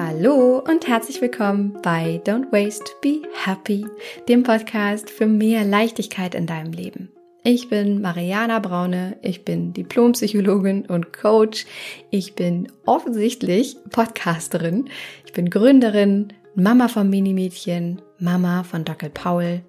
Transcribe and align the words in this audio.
Hallo 0.00 0.62
und 0.64 0.86
herzlich 0.86 1.20
willkommen 1.20 1.76
bei 1.82 2.22
Don't 2.24 2.52
Waste, 2.52 2.84
Be 3.02 3.22
Happy, 3.34 3.84
dem 4.28 4.44
Podcast 4.44 5.10
für 5.10 5.26
mehr 5.26 5.64
Leichtigkeit 5.64 6.36
in 6.36 6.46
deinem 6.46 6.72
Leben. 6.72 7.08
Ich 7.42 7.68
bin 7.68 8.00
Mariana 8.00 8.60
Braune, 8.60 9.16
ich 9.22 9.44
bin 9.44 9.72
Diplompsychologin 9.72 10.86
und 10.86 11.12
Coach, 11.12 11.66
ich 12.10 12.36
bin 12.36 12.70
offensichtlich 12.86 13.76
Podcasterin, 13.90 14.88
ich 15.26 15.32
bin 15.32 15.50
Gründerin, 15.50 16.32
Mama 16.54 16.86
vom 16.86 17.10
Minimädchen, 17.10 18.00
Mama 18.20 18.62
von 18.62 18.84
Dackel 18.84 19.10
Paul 19.10 19.62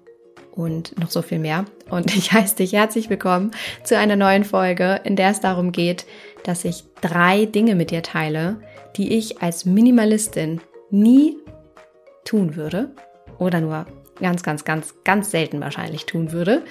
und 0.52 0.98
noch 0.98 1.10
so 1.10 1.22
viel 1.22 1.38
mehr. 1.38 1.64
Und 1.88 2.14
ich 2.16 2.32
heiße 2.32 2.56
dich 2.56 2.72
herzlich 2.72 3.10
willkommen 3.10 3.50
zu 3.84 3.96
einer 3.96 4.16
neuen 4.16 4.44
Folge, 4.44 5.00
in 5.04 5.16
der 5.16 5.30
es 5.30 5.40
darum 5.40 5.72
geht, 5.72 6.06
dass 6.44 6.64
ich 6.64 6.84
drei 7.00 7.46
Dinge 7.46 7.74
mit 7.74 7.90
dir 7.90 8.02
teile, 8.02 8.60
die 8.96 9.16
ich 9.16 9.42
als 9.42 9.64
Minimalistin 9.64 10.60
nie 10.90 11.36
tun 12.24 12.56
würde 12.56 12.90
oder 13.38 13.60
nur 13.60 13.86
ganz, 14.20 14.42
ganz, 14.42 14.64
ganz, 14.64 14.94
ganz 15.04 15.30
selten 15.30 15.60
wahrscheinlich 15.60 16.06
tun 16.06 16.32
würde 16.32 16.62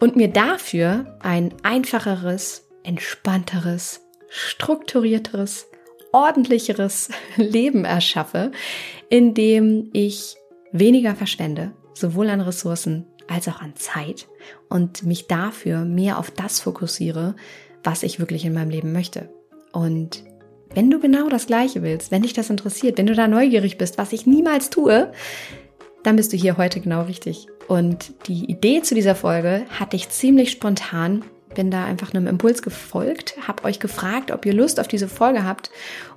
und 0.00 0.16
mir 0.16 0.28
dafür 0.28 1.16
ein 1.20 1.54
einfacheres, 1.62 2.68
entspannteres, 2.82 4.00
strukturierteres, 4.28 5.66
ordentlicheres 6.12 7.10
Leben 7.36 7.84
erschaffe, 7.84 8.52
in 9.08 9.34
dem 9.34 9.90
ich 9.92 10.36
weniger 10.72 11.14
verschwende, 11.14 11.72
sowohl 11.94 12.28
an 12.30 12.40
Ressourcen 12.40 13.06
als 13.28 13.48
auch 13.48 13.60
an 13.60 13.74
Zeit 13.76 14.28
und 14.68 15.04
mich 15.04 15.26
dafür 15.26 15.84
mehr 15.84 16.18
auf 16.18 16.30
das 16.30 16.60
fokussiere, 16.60 17.34
was 17.82 18.02
ich 18.02 18.18
wirklich 18.18 18.44
in 18.44 18.54
meinem 18.54 18.70
Leben 18.70 18.92
möchte. 18.92 19.28
Und 19.72 20.24
wenn 20.74 20.90
du 20.90 20.98
genau 20.98 21.28
das 21.28 21.46
Gleiche 21.46 21.82
willst, 21.82 22.10
wenn 22.10 22.22
dich 22.22 22.32
das 22.32 22.50
interessiert, 22.50 22.98
wenn 22.98 23.06
du 23.06 23.14
da 23.14 23.28
neugierig 23.28 23.78
bist, 23.78 23.98
was 23.98 24.12
ich 24.12 24.26
niemals 24.26 24.70
tue, 24.70 25.12
dann 26.02 26.16
bist 26.16 26.32
du 26.32 26.36
hier 26.36 26.56
heute 26.56 26.80
genau 26.80 27.02
richtig. 27.02 27.46
Und 27.68 28.12
die 28.28 28.44
Idee 28.50 28.82
zu 28.82 28.94
dieser 28.94 29.14
Folge 29.14 29.64
hatte 29.70 29.96
ich 29.96 30.10
ziemlich 30.10 30.50
spontan. 30.50 31.24
Bin 31.54 31.70
da 31.70 31.84
einfach 31.84 32.12
einem 32.12 32.26
Impuls 32.26 32.62
gefolgt, 32.62 33.36
habe 33.46 33.64
euch 33.64 33.78
gefragt, 33.78 34.32
ob 34.32 34.44
ihr 34.44 34.52
Lust 34.52 34.80
auf 34.80 34.88
diese 34.88 35.06
Folge 35.06 35.44
habt. 35.44 35.70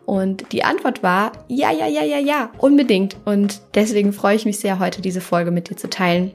Und 0.05 0.51
die 0.51 0.63
Antwort 0.63 1.03
war 1.03 1.31
ja, 1.47 1.71
ja, 1.71 1.85
ja, 1.85 2.03
ja, 2.03 2.17
ja, 2.17 2.51
unbedingt. 2.57 3.17
Und 3.25 3.61
deswegen 3.75 4.13
freue 4.13 4.35
ich 4.35 4.45
mich 4.45 4.59
sehr, 4.59 4.79
heute 4.79 5.01
diese 5.01 5.21
Folge 5.21 5.51
mit 5.51 5.69
dir 5.69 5.77
zu 5.77 5.89
teilen. 5.89 6.31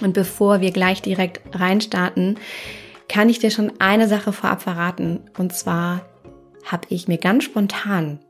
Und 0.00 0.12
bevor 0.12 0.60
wir 0.60 0.70
gleich 0.70 1.02
direkt 1.02 1.40
reinstarten, 1.58 2.36
kann 3.08 3.28
ich 3.28 3.38
dir 3.38 3.50
schon 3.50 3.72
eine 3.78 4.08
Sache 4.08 4.32
vorab 4.32 4.62
verraten. 4.62 5.20
Und 5.38 5.52
zwar 5.52 6.06
habe 6.64 6.86
ich 6.90 7.08
mir 7.08 7.18
ganz 7.18 7.44
spontan 7.44 8.20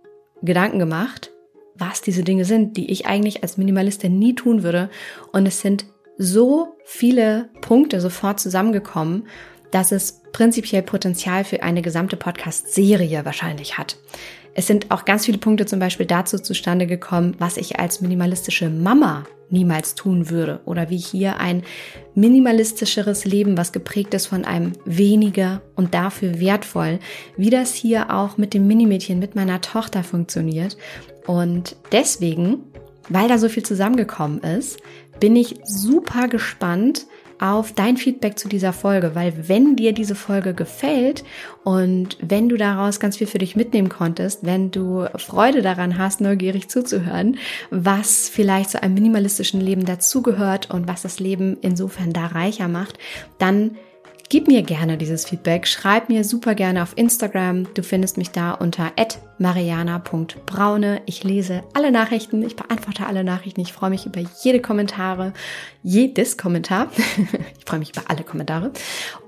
Gedanken 0.43 0.79
gemacht, 0.79 1.33
was 1.75 2.01
diese 2.01 2.23
Dinge 2.23 2.45
sind, 2.45 2.77
die 2.77 2.91
ich 2.91 3.07
eigentlich 3.07 3.43
als 3.43 3.57
Minimalistin 3.57 4.19
nie 4.19 4.35
tun 4.35 4.63
würde. 4.63 4.91
Und 5.33 5.47
es 5.47 5.61
sind 5.61 5.87
so 6.17 6.77
viele 6.85 7.49
Punkte 7.61 8.01
sofort 8.01 8.41
zusammengekommen, 8.41 9.27
dass 9.71 9.93
es 9.93 10.18
prinzipiell 10.33 10.83
Potenzial 10.83 11.45
für 11.45 11.63
eine 11.63 11.83
gesamte 11.83 12.17
Podcast-Serie 12.17 13.25
wahrscheinlich 13.25 13.79
hat. 13.79 13.97
Es 14.55 14.67
sind 14.67 14.91
auch 14.91 15.05
ganz 15.05 15.27
viele 15.27 15.39
Punkte 15.39 15.67
zum 15.67 15.79
Beispiel 15.79 16.07
dazu 16.07 16.39
zustande 16.39 16.87
gekommen, 16.87 17.37
was 17.39 17.57
ich 17.57 17.79
als 17.79 18.01
minimalistische 18.01 18.69
Mama 18.71 19.25
niemals 19.51 19.95
tun 19.95 20.31
würde 20.31 20.61
oder 20.65 20.91
wie 20.91 20.99
hier 20.99 21.39
ein 21.39 21.63
minimalistischeres 22.15 23.25
Leben, 23.25 23.57
was 23.57 23.73
geprägt 23.73 24.15
ist 24.15 24.27
von 24.27 24.45
einem 24.45 24.73
weniger 24.85 25.63
und 25.75 25.95
dafür 25.95 26.41
wertvoll, 26.41 26.99
wie 27.37 27.51
das 27.51 27.75
hier 27.75 28.13
auch 28.13 28.37
mit 28.37 28.53
dem 28.55 28.67
Minimädchen, 28.67 29.19
mit 29.19 29.35
meiner 29.35 29.61
Tochter 29.61 30.03
funktioniert. 30.03 30.77
Und 31.27 31.77
deswegen, 31.93 32.65
weil 33.09 33.29
da 33.29 33.39
so 33.39 33.49
viel 33.49 33.63
zusammengekommen 33.63 34.41
ist, 34.41 34.81
bin 35.21 35.37
ich 35.37 35.61
super 35.65 36.29
gespannt, 36.29 37.07
auf 37.41 37.73
dein 37.73 37.97
Feedback 37.97 38.39
zu 38.39 38.49
dieser 38.49 38.73
Folge, 38.73 39.15
weil 39.15 39.49
wenn 39.49 39.77
dir 39.77 39.93
diese 39.93 40.15
Folge 40.15 40.55
gefällt 40.55 41.25
und 41.65 42.17
wenn 42.21 42.49
du 42.49 42.57
daraus 42.57 43.01
ganz 43.01 43.17
viel 43.17 43.27
für 43.27 43.39
dich 43.39 43.57
mitnehmen 43.57 43.89
konntest, 43.89 44.45
wenn 44.45 44.71
du 44.71 45.07
Freude 45.17 45.63
daran 45.63 45.99
hast, 45.99 46.21
neugierig 46.21 46.69
zuzuhören, 46.69 47.39
was 47.71 48.29
vielleicht 48.29 48.71
zu 48.71 48.83
einem 48.83 48.95
minimalistischen 48.95 49.61
Leben 49.61 49.85
dazugehört 49.85 50.71
und 50.71 50.89
was 50.89 51.03
das 51.03 51.21
Leben 51.21 51.57
insofern 51.61 52.13
da 52.13 52.27
reicher 52.27 52.69
macht, 52.69 52.99
dann 53.39 53.77
Gib 54.31 54.47
mir 54.47 54.61
gerne 54.61 54.99
dieses 54.99 55.25
Feedback, 55.25 55.67
schreib 55.67 56.11
mir 56.11 56.23
super 56.23 56.55
gerne 56.55 56.83
auf 56.83 56.93
Instagram. 56.97 57.73
Du 57.73 57.83
findest 57.83 58.19
mich 58.19 58.31
da 58.31 58.53
unter 58.53 58.93
mariana.braune. 59.39 61.01
Ich 61.07 61.25
lese 61.25 61.63
alle 61.73 61.91
Nachrichten, 61.91 62.43
ich 62.43 62.55
beantworte 62.55 63.07
alle 63.07 63.25
Nachrichten. 63.25 63.63
Ich 63.63 63.73
freue 63.73 63.89
mich 63.89 64.05
über 64.05 64.21
jede 64.43 64.61
Kommentare, 64.61 65.33
jedes 65.83 66.37
Kommentar. 66.37 66.89
ich 67.59 67.65
freue 67.65 67.79
mich 67.79 67.93
über 67.97 68.03
alle 68.09 68.23
Kommentare. 68.23 68.71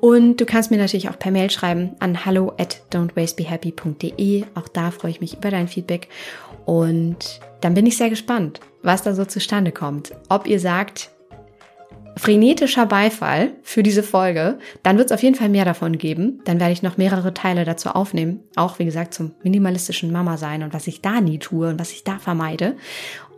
Und 0.03 0.39
du 0.39 0.45
kannst 0.45 0.71
mir 0.71 0.77
natürlich 0.77 1.09
auch 1.09 1.19
per 1.19 1.33
Mail 1.33 1.51
schreiben 1.51 1.97
an 1.99 2.27
hallo 2.27 2.53
at 2.59 2.83
don'twastebehappy.de. 2.93 4.45
Auch 4.55 4.69
da 4.69 4.91
freue 4.91 5.13
ich 5.13 5.23
mich 5.23 5.35
über 5.35 5.51
dein 5.51 5.69
Feedback. 5.69 6.09
Und 6.67 7.41
dann 7.63 7.73
bin 7.73 7.87
ich 7.87 7.97
sehr 7.97 8.11
gespannt, 8.11 8.61
was 8.83 9.03
da 9.03 9.15
so 9.15 9.25
zustande 9.25 9.73
kommt. 9.73 10.13
Ob 10.29 10.47
ihr 10.47 10.61
sagt, 10.61 11.11
frenetischer 12.21 12.85
Beifall 12.85 13.53
für 13.63 13.83
diese 13.83 14.03
Folge, 14.03 14.59
dann 14.83 14.99
wird 14.99 15.11
es 15.11 15.13
auf 15.13 15.23
jeden 15.23 15.37
Fall 15.37 15.49
mehr 15.49 15.65
davon 15.65 15.97
geben. 15.97 16.41
Dann 16.45 16.61
werde 16.61 16.75
ich 16.75 16.83
noch 16.83 16.99
mehrere 16.99 17.33
Teile 17.33 17.65
dazu 17.65 17.89
aufnehmen. 17.89 18.41
Auch, 18.57 18.79
wie 18.79 18.85
gesagt, 18.85 19.15
zum 19.15 19.33
minimalistischen 19.43 20.13
Mama 20.13 20.37
sein 20.37 20.63
und 20.63 20.75
was 20.75 20.87
ich 20.87 21.01
da 21.01 21.23
nie 21.23 21.39
tue 21.39 21.71
und 21.71 21.81
was 21.81 21.93
ich 21.93 22.05
da 22.05 22.19
vermeide. 22.19 22.77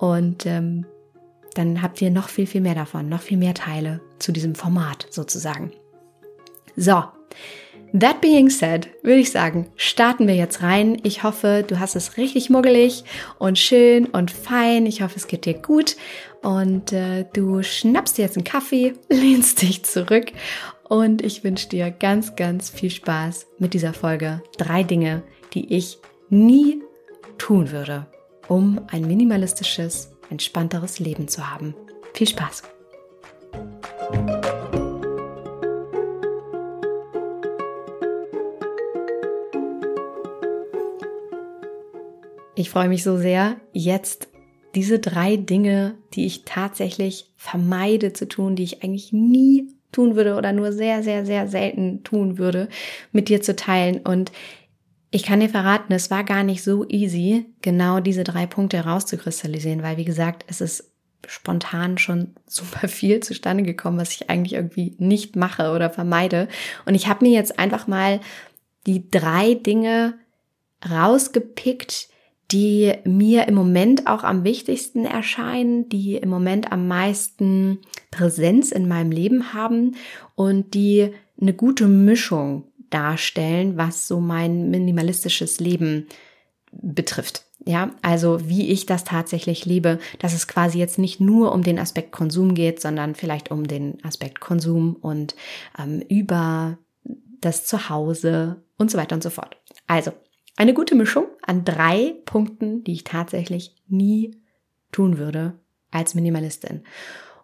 Und 0.00 0.46
ähm, 0.46 0.84
dann 1.54 1.80
habt 1.80 2.02
ihr 2.02 2.10
noch 2.10 2.28
viel, 2.28 2.48
viel 2.48 2.60
mehr 2.60 2.74
davon, 2.74 3.08
noch 3.08 3.20
viel 3.20 3.38
mehr 3.38 3.54
Teile 3.54 4.00
zu 4.18 4.32
diesem 4.32 4.56
Format 4.56 5.06
sozusagen. 5.10 5.70
So, 6.74 7.04
That 7.94 8.22
being 8.22 8.48
said, 8.48 8.88
würde 9.02 9.20
ich 9.20 9.30
sagen, 9.30 9.70
starten 9.76 10.26
wir 10.26 10.34
jetzt 10.34 10.62
rein. 10.62 10.96
Ich 11.02 11.24
hoffe, 11.24 11.62
du 11.66 11.78
hast 11.78 11.94
es 11.94 12.16
richtig 12.16 12.48
muggelig 12.48 13.04
und 13.38 13.58
schön 13.58 14.06
und 14.06 14.30
fein. 14.30 14.86
Ich 14.86 15.02
hoffe, 15.02 15.16
es 15.16 15.26
geht 15.26 15.44
dir 15.44 15.52
gut 15.52 15.96
und 16.42 16.92
äh, 16.92 17.24
du 17.32 17.62
schnappst 17.62 18.18
dir 18.18 18.22
jetzt 18.22 18.36
einen 18.36 18.44
Kaffee, 18.44 18.94
lehnst 19.08 19.62
dich 19.62 19.84
zurück 19.84 20.32
und 20.88 21.22
ich 21.22 21.44
wünsche 21.44 21.68
dir 21.68 21.90
ganz, 21.90 22.36
ganz 22.36 22.68
viel 22.68 22.90
Spaß 22.90 23.46
mit 23.58 23.74
dieser 23.74 23.94
Folge. 23.94 24.42
Drei 24.58 24.82
Dinge, 24.82 25.22
die 25.54 25.74
ich 25.74 25.98
nie 26.28 26.82
tun 27.38 27.70
würde, 27.70 28.06
um 28.48 28.80
ein 28.90 29.06
minimalistisches, 29.06 30.10
entspannteres 30.30 30.98
Leben 30.98 31.28
zu 31.28 31.50
haben. 31.50 31.74
Viel 32.14 32.28
Spaß! 32.28 32.62
Ich 42.54 42.70
freue 42.70 42.88
mich 42.88 43.02
so 43.02 43.16
sehr, 43.16 43.56
jetzt 43.72 44.31
diese 44.74 44.98
drei 44.98 45.36
Dinge, 45.36 45.94
die 46.14 46.26
ich 46.26 46.44
tatsächlich 46.44 47.30
vermeide 47.36 48.12
zu 48.12 48.26
tun, 48.26 48.56
die 48.56 48.64
ich 48.64 48.82
eigentlich 48.82 49.12
nie 49.12 49.68
tun 49.92 50.16
würde 50.16 50.36
oder 50.36 50.52
nur 50.52 50.72
sehr, 50.72 51.02
sehr, 51.02 51.26
sehr 51.26 51.48
selten 51.48 52.02
tun 52.02 52.38
würde, 52.38 52.68
mit 53.12 53.28
dir 53.28 53.42
zu 53.42 53.54
teilen. 53.54 53.98
Und 53.98 54.32
ich 55.10 55.22
kann 55.22 55.40
dir 55.40 55.50
verraten, 55.50 55.92
es 55.92 56.10
war 56.10 56.24
gar 56.24 56.42
nicht 56.42 56.62
so 56.62 56.88
easy, 56.88 57.44
genau 57.60 58.00
diese 58.00 58.24
drei 58.24 58.46
Punkte 58.46 58.78
herauszukristallisieren, 58.78 59.82
weil 59.82 59.98
wie 59.98 60.06
gesagt, 60.06 60.44
es 60.48 60.60
ist 60.62 60.90
spontan 61.26 61.98
schon 61.98 62.34
super 62.46 62.88
viel 62.88 63.20
zustande 63.20 63.62
gekommen, 63.62 63.98
was 63.98 64.12
ich 64.12 64.30
eigentlich 64.30 64.54
irgendwie 64.54 64.96
nicht 64.98 65.36
mache 65.36 65.72
oder 65.72 65.90
vermeide. 65.90 66.48
Und 66.86 66.94
ich 66.94 67.06
habe 67.06 67.24
mir 67.24 67.32
jetzt 67.32 67.58
einfach 67.58 67.86
mal 67.86 68.20
die 68.86 69.08
drei 69.10 69.54
Dinge 69.54 70.14
rausgepickt, 70.88 72.08
die 72.52 72.92
mir 73.04 73.48
im 73.48 73.54
Moment 73.54 74.06
auch 74.06 74.24
am 74.24 74.44
wichtigsten 74.44 75.04
erscheinen, 75.04 75.88
die 75.88 76.16
im 76.16 76.28
Moment 76.28 76.70
am 76.70 76.86
meisten 76.86 77.78
Präsenz 78.10 78.72
in 78.72 78.86
meinem 78.88 79.10
Leben 79.10 79.54
haben 79.54 79.96
und 80.34 80.74
die 80.74 81.10
eine 81.40 81.54
gute 81.54 81.88
Mischung 81.88 82.64
darstellen, 82.90 83.76
was 83.76 84.06
so 84.06 84.20
mein 84.20 84.70
minimalistisches 84.70 85.60
Leben 85.60 86.06
betrifft. 86.70 87.44
Ja, 87.64 87.92
also 88.02 88.48
wie 88.48 88.70
ich 88.70 88.86
das 88.86 89.04
tatsächlich 89.04 89.64
liebe, 89.64 89.98
dass 90.18 90.34
es 90.34 90.48
quasi 90.48 90.78
jetzt 90.78 90.98
nicht 90.98 91.20
nur 91.20 91.52
um 91.52 91.62
den 91.62 91.78
Aspekt 91.78 92.10
Konsum 92.10 92.54
geht, 92.54 92.80
sondern 92.80 93.14
vielleicht 93.14 93.50
um 93.50 93.68
den 93.68 94.04
Aspekt 94.04 94.40
Konsum 94.40 94.96
und 94.96 95.36
ähm, 95.78 96.02
über 96.08 96.78
das 97.40 97.64
Zuhause 97.64 98.62
und 98.78 98.90
so 98.90 98.98
weiter 98.98 99.14
und 99.14 99.22
so 99.22 99.30
fort. 99.30 99.56
Also, 99.86 100.12
eine 100.56 100.74
gute 100.74 100.94
Mischung 100.94 101.26
an 101.42 101.64
drei 101.64 102.14
Punkten, 102.24 102.84
die 102.84 102.92
ich 102.92 103.04
tatsächlich 103.04 103.74
nie 103.88 104.36
tun 104.90 105.18
würde 105.18 105.58
als 105.90 106.14
Minimalistin. 106.14 106.84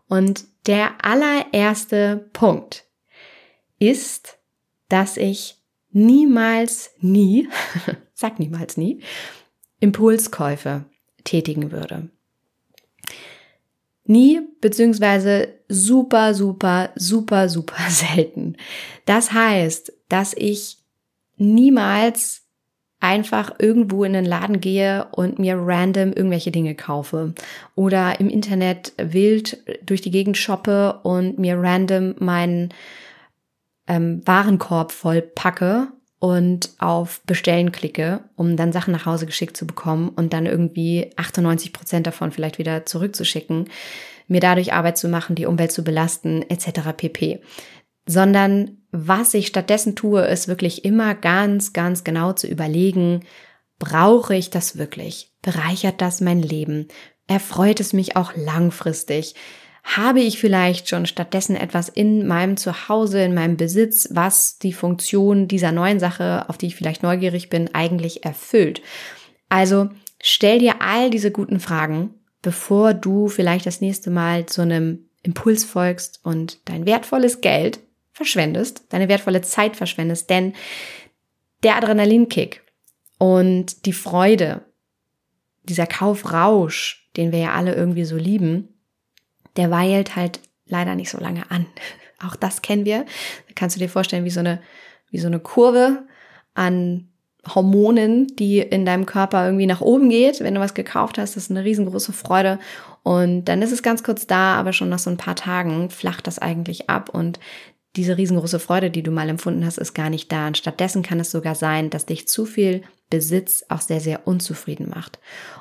Und 0.09 0.45
der 0.67 1.05
allererste 1.05 2.29
Punkt 2.33 2.85
ist, 3.79 4.39
dass 4.89 5.17
ich 5.17 5.57
niemals 5.91 6.91
nie, 7.01 7.49
sag 8.15 8.39
niemals 8.39 8.77
nie, 8.77 9.01
Impulskäufe 9.81 10.85
tätigen 11.25 11.71
würde. 11.71 12.11
Nie, 14.05 14.41
beziehungsweise 14.63 15.55
super, 15.69 16.33
super, 16.33 16.91
super, 16.95 17.49
super 17.49 17.83
selten. 17.91 18.57
Das 19.05 19.33
heißt, 19.33 19.93
dass 20.09 20.35
ich 20.35 20.79
niemals 21.37 22.48
einfach 23.01 23.53
irgendwo 23.59 24.05
in 24.05 24.13
den 24.13 24.25
Laden 24.25 24.61
gehe 24.61 25.07
und 25.13 25.39
mir 25.39 25.57
random 25.57 26.13
irgendwelche 26.13 26.51
Dinge 26.51 26.75
kaufe 26.75 27.35
oder 27.75 28.19
im 28.19 28.29
Internet 28.29 28.93
wild 28.97 29.59
durch 29.83 30.01
die 30.01 30.11
Gegend 30.11 30.37
shoppe 30.37 31.01
und 31.05 31.39
mir 31.39 31.57
random 31.59 32.17
meinen 32.19 32.75
ähm, 33.87 34.23
Warenkorb 34.27 34.91
voll 34.91 35.23
packe 35.23 35.89
und 36.19 36.71
auf 36.79 37.21
Bestellen 37.25 37.71
klicke, 37.71 38.25
um 38.35 38.57
dann 38.57 38.73
Sachen 38.73 38.93
nach 38.93 39.07
Hause 39.07 39.27
geschickt 39.27 39.57
zu 39.57 39.67
bekommen 39.67 40.09
und 40.09 40.33
dann 40.33 40.47
irgendwie 40.47 41.11
98 41.17 41.73
Prozent 41.73 42.07
davon 42.07 42.33
vielleicht 42.33 42.59
wieder 42.59 42.85
zurückzuschicken, 42.85 43.69
mir 44.27 44.41
dadurch 44.41 44.73
Arbeit 44.73 44.99
zu 44.99 45.09
machen, 45.09 45.37
die 45.37 45.47
Umwelt 45.47 45.71
zu 45.71 45.85
belasten, 45.85 46.43
etc. 46.43 46.93
pp. 46.97 47.41
Sondern 48.07 48.78
was 48.91 49.35
ich 49.35 49.47
stattdessen 49.47 49.97
tue, 49.97 50.23
ist 50.23 50.49
wirklich 50.49 50.85
immer 50.85 51.15
ganz, 51.15 51.73
ganz 51.73 52.05
genau 52.05 52.33
zu 52.33 52.47
überlegen, 52.47 53.25
brauche 53.79 54.35
ich 54.35 54.51
das 54.51 54.79
wirklich? 54.79 55.33
Bereichert 55.43 56.01
das 56.01 56.21
mein 56.21 56.43
Leben? 56.43 56.89
Erfreut 57.27 57.81
es 57.81 57.93
mich 57.93 58.17
auch 58.17 58.33
langfristig? 58.35 59.35
habe 59.97 60.21
ich 60.21 60.39
vielleicht 60.39 60.89
schon 60.89 61.07
stattdessen 61.07 61.57
etwas 61.57 61.89
in 61.89 62.27
meinem 62.27 62.59
Zuhause, 62.59 63.23
in 63.23 63.33
meinem 63.33 63.57
Besitz, 63.57 64.09
was 64.13 64.59
die 64.59 64.75
Funktion 64.75 65.49
dieser 65.49 65.73
neuen 65.73 65.99
Sache, 65.99 66.45
auf 66.49 66.59
die 66.59 66.67
ich 66.67 66.77
vielleicht 66.77 67.03
neugierig 67.03 67.49
bin, 67.49 67.75
eigentlich 67.75 68.25
erfüllt. 68.25 68.83
Also 69.49 69.89
stell 70.21 70.59
dir 70.59 70.83
all 70.83 71.09
diese 71.09 71.31
guten 71.31 71.59
Fragen, 71.59 72.11
bevor 72.43 72.93
du 72.93 73.29
vielleicht 73.29 73.65
das 73.65 73.81
nächste 73.81 74.11
Mal 74.11 74.45
zu 74.45 74.61
einem 74.61 75.09
Impuls 75.23 75.65
folgst 75.65 76.21
und 76.23 76.59
dein 76.67 76.85
wertvolles 76.85 77.41
Geld 77.41 77.81
verschwendest, 78.19 78.85
deine 78.91 79.09
wertvolle 79.09 79.41
Zeit 79.43 79.77
verschwendest, 79.77 80.29
denn 80.29 80.53
der 81.63 81.77
Adrenalinkick 81.77 82.63
und 83.19 83.87
die 83.87 83.93
Freude, 83.93 84.65
dieser 85.63 85.87
Kaufrausch, 85.87 87.09
den 87.17 87.33
wir 87.33 87.39
ja 87.39 87.53
alle 87.53 87.75
irgendwie 87.75 88.05
so 88.05 88.17
lieben, 88.17 88.69
der 89.57 89.71
weilt 89.71 90.17
halt 90.17 90.41
leider 90.67 90.95
nicht 90.95 91.11
so 91.11 91.19
lange 91.19 91.51
an. 91.51 91.67
Auch 92.27 92.35
das 92.35 92.63
kennen 92.63 92.85
wir. 92.85 93.05
Da 93.47 93.53
kannst 93.55 93.77
du 93.77 93.81
dir 93.81 93.89
vorstellen, 93.89 94.25
wie 94.25 94.31
so 94.31 94.41
eine, 94.41 94.61
wie 95.11 95.21
so 95.21 95.29
eine 95.29 95.39
Kurve 95.39 96.03
an 96.55 97.09
Hormonen, 97.55 98.27
die 98.37 98.59
in 98.59 98.85
deinem 98.85 99.07
Körper 99.07 99.45
irgendwie 99.45 99.67
nach 99.67 99.81
oben 99.81 100.11
geht, 100.11 100.41
wenn 100.41 100.55
du 100.55 100.61
was 100.61 100.75
gekauft 100.75 101.19
hast. 101.19 101.37
Das 101.37 101.45
ist 101.45 101.51
eine 101.53 101.65
riesengroße 101.65 102.13
Freude. 102.13 102.59
Und 103.05 103.45
dann 103.45 103.63
ist 103.63 103.73
es 103.73 103.83
ganz 103.83 104.03
kurz 104.03 104.27
da, 104.27 104.57
aber 104.57 104.73
schon 104.73 104.89
nach 104.89 104.99
so 104.99 105.11
ein 105.11 105.17
paar 105.17 105.37
Tagen 105.37 105.91
flacht 105.91 106.27
das 106.27 106.39
eigentlich 106.39 106.91
ab 106.91 107.09
und 107.09 107.39
diese 107.97 108.17
riesengroße 108.17 108.59
Freude, 108.61 108.91
die 108.91 109.03
du 109.03 109.11
mal 109.11 109.29
empfunden 109.29 109.65
hast, 109.65 109.79
ist 109.79 109.95
gar 109.95 110.11
nicht 110.11 110.31
da. 110.31 110.47
Und 110.47 110.59
stattdessen 110.59 111.03
kann 111.03 111.21
es 111.21 111.31
sogar 111.31 111.55
sein, 111.55 111.91
dass 111.91 112.07
dich 112.07 112.29
zu 112.29 112.45
viel 112.45 112.83
Besitz 113.11 113.65
auch 113.69 113.81
sehr, 113.81 114.01
sehr 114.01 114.27
unzufrieden 114.27 114.89
macht. 114.89 115.19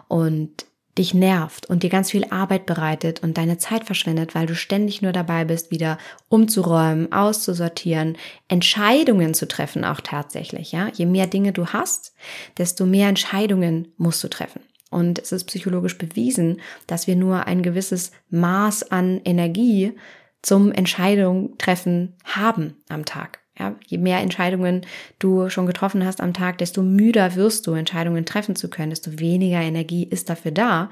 Und 0.08 0.66
dich 0.98 1.14
nervt 1.14 1.68
und 1.68 1.84
dir 1.84 1.90
ganz 1.90 2.12
viel 2.12 2.26
Arbeit 2.32 2.66
bereitet 2.66 3.22
und 3.22 3.38
deine 3.38 3.58
Zeit 3.58 3.86
verschwendet, 3.86 4.36
weil 4.36 4.48
du 4.48 4.56
ständig 4.56 5.02
nur 5.02 5.12
dabei 5.12 5.46
bist, 5.46 5.72
wieder 5.72 5.98
umzuräumen, 6.28 7.12
auszusortieren, 7.12 8.18
Entscheidungen 8.48 9.34
zu 9.34 9.48
treffen 9.48 9.86
auch 9.86 10.02
tatsächlich, 10.02 10.72
ja. 10.72 10.90
Je 10.94 11.06
mehr 11.06 11.28
Dinge 11.28 11.54
du 11.54 11.68
hast, 11.68 12.14
desto 12.58 12.86
mehr 12.86 13.10
Entscheidungen 13.10 13.90
musst 13.98 14.24
du 14.24 14.28
treffen. 14.28 14.62
Und 14.90 15.20
es 15.20 15.32
ist 15.32 15.46
psychologisch 15.46 15.98
bewiesen, 15.98 16.62
dass 16.88 17.08
wir 17.08 17.16
nur 17.16 17.46
ein 17.46 17.62
gewisses 17.62 18.12
Maß 18.30 18.92
an 18.92 19.22
Energie 19.26 19.94
zum 20.42 20.72
Entscheidung 20.72 21.58
treffen 21.58 22.16
haben 22.24 22.76
am 22.90 23.06
Tag. 23.06 23.40
Ja, 23.60 23.76
je 23.88 23.98
mehr 23.98 24.20
Entscheidungen 24.20 24.86
du 25.18 25.50
schon 25.50 25.66
getroffen 25.66 26.06
hast 26.06 26.22
am 26.22 26.34
Tag, 26.34 26.60
desto 26.60 26.84
müder 26.84 27.36
wirst 27.36 27.66
du, 27.66 27.74
Entscheidungen 27.74 28.26
treffen 28.26 28.56
zu 28.56 28.70
können, 28.70 28.92
desto 28.92 29.20
weniger 29.20 29.62
Energie 29.62 30.04
ist 30.04 30.30
dafür 30.30 30.52
da. 30.52 30.92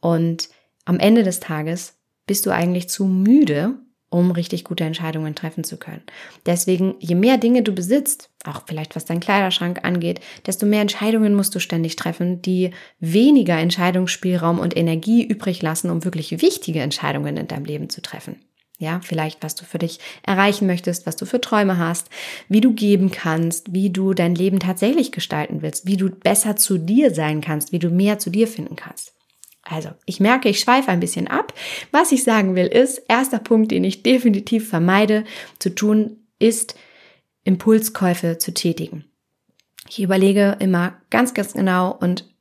Und 0.00 0.50
am 0.84 0.98
Ende 0.98 1.22
des 1.22 1.40
Tages 1.40 1.94
bist 2.26 2.44
du 2.44 2.50
eigentlich 2.50 2.88
zu 2.90 3.06
müde, 3.06 3.78
um 4.10 4.30
richtig 4.30 4.64
gute 4.64 4.84
Entscheidungen 4.84 5.34
treffen 5.34 5.64
zu 5.64 5.78
können. 5.78 6.02
Deswegen, 6.44 6.96
je 6.98 7.14
mehr 7.14 7.38
Dinge 7.38 7.62
du 7.62 7.72
besitzt, 7.72 8.28
auch 8.44 8.64
vielleicht 8.66 8.94
was 8.94 9.06
dein 9.06 9.20
Kleiderschrank 9.20 9.80
angeht, 9.84 10.20
desto 10.44 10.66
mehr 10.66 10.82
Entscheidungen 10.82 11.34
musst 11.34 11.54
du 11.54 11.60
ständig 11.60 11.96
treffen, 11.96 12.42
die 12.42 12.72
weniger 13.00 13.56
Entscheidungsspielraum 13.56 14.58
und 14.58 14.76
Energie 14.76 15.24
übrig 15.24 15.62
lassen, 15.62 15.88
um 15.90 16.04
wirklich 16.04 16.42
wichtige 16.42 16.80
Entscheidungen 16.80 17.38
in 17.38 17.48
deinem 17.48 17.64
Leben 17.64 17.88
zu 17.88 18.02
treffen. 18.02 18.36
Ja, 18.82 19.00
vielleicht 19.00 19.44
was 19.44 19.54
du 19.54 19.64
für 19.64 19.78
dich 19.78 20.00
erreichen 20.24 20.66
möchtest, 20.66 21.06
was 21.06 21.14
du 21.14 21.24
für 21.24 21.40
Träume 21.40 21.78
hast, 21.78 22.08
wie 22.48 22.60
du 22.60 22.72
geben 22.72 23.12
kannst, 23.12 23.72
wie 23.72 23.90
du 23.90 24.12
dein 24.12 24.34
Leben 24.34 24.58
tatsächlich 24.58 25.12
gestalten 25.12 25.62
willst, 25.62 25.86
wie 25.86 25.96
du 25.96 26.10
besser 26.10 26.56
zu 26.56 26.78
dir 26.78 27.14
sein 27.14 27.40
kannst, 27.40 27.70
wie 27.70 27.78
du 27.78 27.90
mehr 27.90 28.18
zu 28.18 28.28
dir 28.28 28.48
finden 28.48 28.74
kannst. 28.74 29.12
Also, 29.62 29.90
ich 30.04 30.18
merke, 30.18 30.48
ich 30.48 30.58
schweife 30.58 30.90
ein 30.90 30.98
bisschen 30.98 31.28
ab. 31.28 31.54
Was 31.92 32.10
ich 32.10 32.24
sagen 32.24 32.56
will 32.56 32.66
ist, 32.66 33.00
erster 33.06 33.38
Punkt, 33.38 33.70
den 33.70 33.84
ich 33.84 34.02
definitiv 34.02 34.68
vermeide 34.68 35.22
zu 35.60 35.72
tun, 35.72 36.16
ist 36.40 36.74
Impulskäufe 37.44 38.38
zu 38.38 38.52
tätigen. 38.52 39.04
Ich 39.88 40.02
überlege 40.02 40.56
immer 40.58 40.94
ganz, 41.10 41.34
ganz 41.34 41.52
genau 41.52 41.96
und 42.00 42.31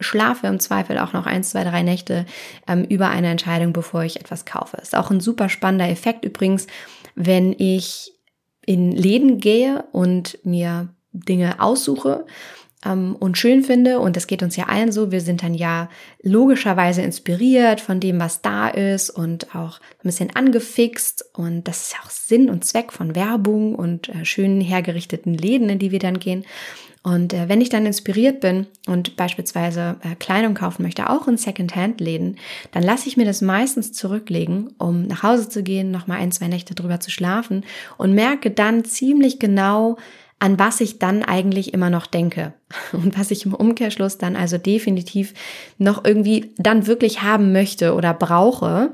schlafe 0.00 0.46
im 0.46 0.60
Zweifel 0.60 0.98
auch 0.98 1.12
noch 1.12 1.26
eins, 1.26 1.50
zwei, 1.50 1.64
drei 1.64 1.82
Nächte 1.82 2.26
ähm, 2.66 2.84
über 2.84 3.08
eine 3.08 3.28
Entscheidung, 3.28 3.72
bevor 3.72 4.04
ich 4.04 4.20
etwas 4.20 4.44
kaufe. 4.44 4.76
Ist 4.78 4.96
auch 4.96 5.10
ein 5.10 5.20
super 5.20 5.48
spannender 5.48 5.88
Effekt 5.88 6.24
übrigens, 6.24 6.66
wenn 7.14 7.54
ich 7.58 8.12
in 8.64 8.92
Läden 8.92 9.38
gehe 9.38 9.84
und 9.92 10.38
mir 10.44 10.88
Dinge 11.12 11.60
aussuche 11.60 12.26
ähm, 12.84 13.16
und 13.18 13.38
schön 13.38 13.62
finde. 13.62 14.00
Und 14.00 14.16
das 14.16 14.26
geht 14.26 14.42
uns 14.42 14.56
ja 14.56 14.64
allen 14.66 14.92
so. 14.92 15.10
Wir 15.10 15.20
sind 15.20 15.42
dann 15.42 15.54
ja 15.54 15.88
logischerweise 16.22 17.02
inspiriert 17.02 17.80
von 17.80 18.00
dem, 18.00 18.20
was 18.20 18.42
da 18.42 18.68
ist 18.68 19.10
und 19.10 19.54
auch 19.54 19.80
ein 19.80 20.04
bisschen 20.04 20.34
angefixt. 20.34 21.24
Und 21.34 21.66
das 21.68 21.82
ist 21.82 21.92
ja 21.92 21.98
auch 22.04 22.10
Sinn 22.10 22.50
und 22.50 22.64
Zweck 22.64 22.92
von 22.92 23.14
Werbung 23.14 23.74
und 23.74 24.08
äh, 24.08 24.24
schön 24.24 24.60
hergerichteten 24.60 25.34
Läden, 25.34 25.68
in 25.68 25.78
die 25.78 25.90
wir 25.90 25.98
dann 26.00 26.18
gehen. 26.18 26.44
Und 27.02 27.32
äh, 27.32 27.48
wenn 27.48 27.60
ich 27.60 27.68
dann 27.68 27.86
inspiriert 27.86 28.40
bin 28.40 28.66
und 28.86 29.16
beispielsweise 29.16 29.96
äh, 30.02 30.14
Kleidung 30.16 30.54
kaufen 30.54 30.82
möchte, 30.82 31.08
auch 31.08 31.28
in 31.28 31.36
Secondhand-Läden, 31.36 32.36
dann 32.72 32.82
lasse 32.82 33.08
ich 33.08 33.16
mir 33.16 33.24
das 33.24 33.40
meistens 33.40 33.92
zurücklegen, 33.92 34.74
um 34.78 35.06
nach 35.06 35.22
Hause 35.22 35.48
zu 35.48 35.62
gehen, 35.62 35.90
nochmal 35.90 36.18
ein, 36.18 36.32
zwei 36.32 36.48
Nächte 36.48 36.74
drüber 36.74 37.00
zu 37.00 37.10
schlafen 37.10 37.64
und 37.96 38.14
merke 38.14 38.50
dann 38.50 38.84
ziemlich 38.84 39.38
genau, 39.38 39.96
an 40.38 40.58
was 40.58 40.80
ich 40.80 40.98
dann 40.98 41.22
eigentlich 41.22 41.74
immer 41.74 41.90
noch 41.90 42.06
denke 42.06 42.54
und 42.92 43.18
was 43.18 43.30
ich 43.30 43.44
im 43.44 43.54
Umkehrschluss 43.54 44.18
dann 44.18 44.36
also 44.36 44.58
definitiv 44.58 45.34
noch 45.78 46.04
irgendwie 46.04 46.54
dann 46.56 46.86
wirklich 46.86 47.22
haben 47.22 47.52
möchte 47.52 47.94
oder 47.94 48.14
brauche 48.14 48.92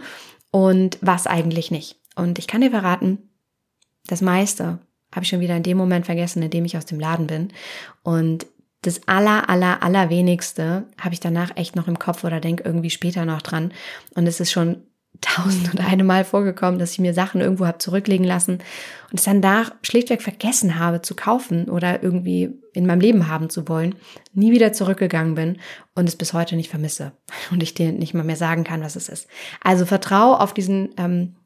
und 0.50 0.98
was 1.00 1.26
eigentlich 1.26 1.70
nicht. 1.70 1.96
Und 2.16 2.38
ich 2.38 2.46
kann 2.46 2.60
dir 2.60 2.70
verraten, 2.70 3.18
das 4.06 4.20
meiste 4.20 4.78
habe 5.14 5.24
ich 5.24 5.28
schon 5.28 5.40
wieder 5.40 5.56
in 5.56 5.62
dem 5.62 5.76
Moment 5.76 6.06
vergessen, 6.06 6.42
in 6.42 6.50
dem 6.50 6.64
ich 6.64 6.76
aus 6.76 6.86
dem 6.86 7.00
Laden 7.00 7.26
bin. 7.26 7.52
Und 8.02 8.46
das 8.82 9.06
aller, 9.06 9.48
aller, 9.48 9.82
allerwenigste 9.82 10.84
habe 11.00 11.14
ich 11.14 11.20
danach 11.20 11.56
echt 11.56 11.76
noch 11.76 11.88
im 11.88 11.98
Kopf 11.98 12.24
oder 12.24 12.40
denke 12.40 12.64
irgendwie 12.64 12.90
später 12.90 13.24
noch 13.24 13.40
dran. 13.40 13.72
Und 14.14 14.26
es 14.26 14.40
ist 14.40 14.52
schon 14.52 14.82
tausend 15.20 15.72
und 15.72 15.80
eine 15.80 16.04
Mal 16.04 16.24
vorgekommen, 16.24 16.78
dass 16.78 16.92
ich 16.92 16.98
mir 16.98 17.14
Sachen 17.14 17.40
irgendwo 17.40 17.66
habe 17.66 17.78
zurücklegen 17.78 18.26
lassen 18.26 18.58
und 19.10 19.18
es 19.18 19.24
dann 19.24 19.40
da 19.40 19.66
schlichtweg 19.82 20.22
vergessen 20.22 20.78
habe 20.78 21.02
zu 21.02 21.14
kaufen 21.14 21.68
oder 21.68 22.02
irgendwie 22.02 22.50
in 22.72 22.86
meinem 22.86 23.00
Leben 23.00 23.28
haben 23.28 23.48
zu 23.48 23.68
wollen, 23.68 23.94
nie 24.32 24.52
wieder 24.52 24.72
zurückgegangen 24.72 25.34
bin 25.34 25.58
und 25.94 26.08
es 26.08 26.16
bis 26.16 26.32
heute 26.32 26.56
nicht 26.56 26.70
vermisse 26.70 27.12
und 27.50 27.62
ich 27.62 27.74
dir 27.74 27.92
nicht 27.92 28.14
mal 28.14 28.24
mehr 28.24 28.36
sagen 28.36 28.64
kann, 28.64 28.82
was 28.82 28.96
es 28.96 29.08
ist. 29.08 29.28
Also 29.62 29.86
vertraue 29.86 30.40
auf 30.40 30.52
diesen 30.52 30.90
ähm, 30.96 31.36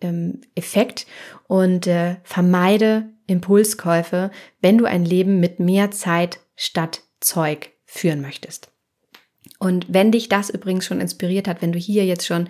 ähm, 0.00 0.40
Effekt 0.54 1.06
und 1.46 1.86
äh, 1.86 2.16
vermeide 2.22 3.10
Impulskäufe, 3.26 4.30
wenn 4.60 4.78
du 4.78 4.84
ein 4.84 5.04
Leben 5.04 5.40
mit 5.40 5.58
mehr 5.58 5.90
Zeit 5.90 6.38
statt 6.54 7.02
Zeug 7.20 7.72
führen 7.84 8.20
möchtest. 8.20 8.70
Und 9.58 9.86
wenn 9.88 10.12
dich 10.12 10.28
das 10.28 10.50
übrigens 10.50 10.84
schon 10.84 11.00
inspiriert 11.00 11.48
hat, 11.48 11.62
wenn 11.62 11.72
du 11.72 11.78
hier 11.78 12.04
jetzt 12.04 12.26
schon 12.26 12.48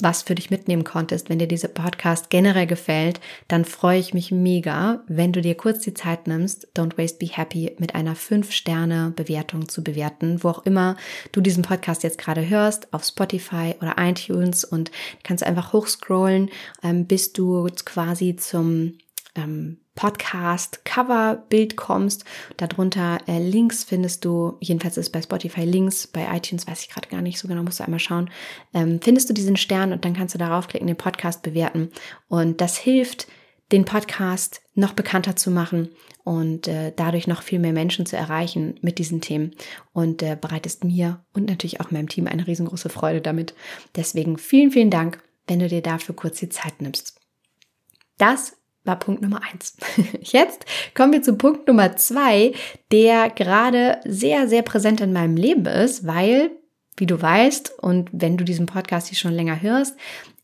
was 0.00 0.22
für 0.22 0.34
dich 0.34 0.50
mitnehmen 0.50 0.84
konntest, 0.84 1.28
wenn 1.28 1.40
dir 1.40 1.48
dieser 1.48 1.68
Podcast 1.68 2.30
generell 2.30 2.66
gefällt, 2.66 3.20
dann 3.48 3.64
freue 3.64 3.98
ich 3.98 4.14
mich 4.14 4.30
mega, 4.30 5.02
wenn 5.08 5.32
du 5.32 5.40
dir 5.40 5.56
kurz 5.56 5.80
die 5.80 5.94
Zeit 5.94 6.28
nimmst, 6.28 6.68
Don't 6.76 6.96
Waste 6.96 7.18
Be 7.18 7.26
Happy 7.26 7.74
mit 7.78 7.94
einer 7.96 8.14
5-Sterne-Bewertung 8.14 9.68
zu 9.68 9.82
bewerten, 9.82 10.42
wo 10.44 10.50
auch 10.50 10.64
immer 10.64 10.96
du 11.32 11.40
diesen 11.40 11.62
Podcast 11.62 12.04
jetzt 12.04 12.18
gerade 12.18 12.48
hörst, 12.48 12.92
auf 12.92 13.04
Spotify 13.04 13.74
oder 13.80 13.96
iTunes 13.98 14.64
und 14.64 14.92
kannst 15.24 15.42
einfach 15.42 15.72
hochscrollen, 15.72 16.50
ähm, 16.82 17.06
bis 17.06 17.32
du 17.32 17.68
quasi 17.84 18.36
zum 18.36 18.98
ähm, 19.34 19.78
Podcast 19.98 20.84
Coverbild 20.84 21.74
kommst. 21.74 22.24
Darunter 22.56 23.18
äh, 23.26 23.40
Links 23.40 23.82
findest 23.82 24.24
du, 24.24 24.56
jedenfalls 24.60 24.96
ist 24.96 25.10
bei 25.10 25.20
Spotify 25.20 25.62
Links, 25.62 26.06
bei 26.06 26.24
iTunes 26.36 26.68
weiß 26.68 26.82
ich 26.82 26.90
gerade 26.90 27.08
gar 27.08 27.20
nicht 27.20 27.40
so 27.40 27.48
genau, 27.48 27.64
musst 27.64 27.80
du 27.80 27.84
einmal 27.84 27.98
schauen, 27.98 28.30
ähm, 28.72 29.00
findest 29.02 29.28
du 29.28 29.34
diesen 29.34 29.56
Stern 29.56 29.92
und 29.92 30.04
dann 30.04 30.14
kannst 30.14 30.36
du 30.36 30.38
darauf 30.38 30.68
klicken, 30.68 30.86
den 30.86 30.94
Podcast 30.94 31.42
bewerten. 31.42 31.90
Und 32.28 32.60
das 32.60 32.78
hilft, 32.78 33.26
den 33.72 33.84
Podcast 33.86 34.60
noch 34.76 34.92
bekannter 34.92 35.34
zu 35.34 35.50
machen 35.50 35.88
und 36.22 36.68
äh, 36.68 36.92
dadurch 36.94 37.26
noch 37.26 37.42
viel 37.42 37.58
mehr 37.58 37.72
Menschen 37.72 38.06
zu 38.06 38.16
erreichen 38.16 38.78
mit 38.80 38.98
diesen 38.98 39.20
Themen 39.20 39.56
und 39.92 40.22
äh, 40.22 40.38
bereitest 40.40 40.84
mir 40.84 41.24
und 41.32 41.48
natürlich 41.48 41.80
auch 41.80 41.90
meinem 41.90 42.08
Team 42.08 42.28
eine 42.28 42.46
riesengroße 42.46 42.88
Freude 42.88 43.20
damit. 43.20 43.52
Deswegen 43.96 44.38
vielen, 44.38 44.70
vielen 44.70 44.90
Dank, 44.90 45.20
wenn 45.48 45.58
du 45.58 45.66
dir 45.66 45.82
dafür 45.82 46.14
kurz 46.14 46.38
die 46.38 46.50
Zeit 46.50 46.80
nimmst. 46.80 47.20
Das 48.16 48.57
war 48.88 48.98
Punkt 48.98 49.22
Nummer 49.22 49.40
eins. 49.52 49.76
Jetzt 50.22 50.64
kommen 50.96 51.12
wir 51.12 51.22
zu 51.22 51.36
Punkt 51.36 51.68
Nummer 51.68 51.96
zwei, 51.96 52.52
der 52.90 53.30
gerade 53.30 54.00
sehr, 54.04 54.48
sehr 54.48 54.62
präsent 54.62 55.00
in 55.00 55.12
meinem 55.12 55.36
Leben 55.36 55.66
ist, 55.66 56.04
weil, 56.06 56.50
wie 56.96 57.06
du 57.06 57.20
weißt 57.20 57.78
und 57.78 58.10
wenn 58.12 58.36
du 58.36 58.44
diesen 58.44 58.66
Podcast 58.66 59.06
hier 59.06 59.18
schon 59.18 59.34
länger 59.34 59.62
hörst, 59.62 59.96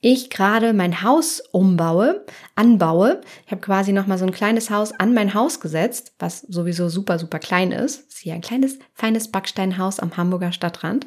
ich 0.06 0.28
gerade 0.28 0.74
mein 0.74 1.02
Haus 1.02 1.40
umbaue, 1.50 2.26
anbaue. 2.56 3.22
Ich 3.46 3.52
habe 3.52 3.62
quasi 3.62 3.90
noch 3.90 4.06
mal 4.06 4.18
so 4.18 4.26
ein 4.26 4.32
kleines 4.32 4.68
Haus 4.68 4.92
an 4.92 5.14
mein 5.14 5.32
Haus 5.32 5.60
gesetzt, 5.60 6.12
was 6.18 6.40
sowieso 6.42 6.90
super, 6.90 7.18
super 7.18 7.38
klein 7.38 7.72
ist. 7.72 8.06
Das 8.06 8.14
ist 8.16 8.18
hier 8.18 8.34
ein 8.34 8.42
kleines, 8.42 8.78
feines 8.92 9.30
Backsteinhaus 9.30 10.00
am 10.00 10.14
Hamburger 10.18 10.52
Stadtrand. 10.52 11.06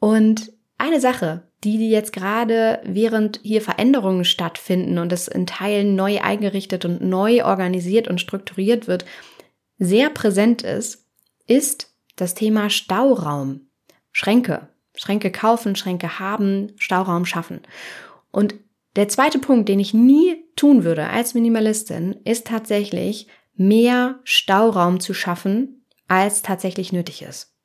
Und 0.00 0.52
eine 0.78 1.00
Sache, 1.00 1.44
die 1.72 1.90
jetzt 1.90 2.12
gerade 2.12 2.80
während 2.84 3.40
hier 3.42 3.62
Veränderungen 3.62 4.24
stattfinden 4.24 4.98
und 4.98 5.12
es 5.12 5.28
in 5.28 5.46
Teilen 5.46 5.96
neu 5.96 6.20
eingerichtet 6.20 6.84
und 6.84 7.00
neu 7.00 7.44
organisiert 7.44 8.08
und 8.08 8.20
strukturiert 8.20 8.86
wird, 8.86 9.04
sehr 9.78 10.10
präsent 10.10 10.62
ist, 10.62 11.06
ist 11.46 11.94
das 12.16 12.34
Thema 12.34 12.70
Stauraum. 12.70 13.68
Schränke. 14.12 14.68
Schränke 14.96 15.32
kaufen, 15.32 15.74
Schränke 15.74 16.20
haben, 16.20 16.72
Stauraum 16.76 17.26
schaffen. 17.26 17.62
Und 18.30 18.54
der 18.94 19.08
zweite 19.08 19.40
Punkt, 19.40 19.68
den 19.68 19.80
ich 19.80 19.92
nie 19.92 20.36
tun 20.54 20.84
würde 20.84 21.08
als 21.08 21.34
Minimalistin, 21.34 22.20
ist 22.24 22.46
tatsächlich 22.46 23.26
mehr 23.56 24.20
Stauraum 24.22 25.00
zu 25.00 25.14
schaffen, 25.14 25.84
als 26.06 26.42
tatsächlich 26.42 26.92
nötig 26.92 27.22
ist. 27.22 27.56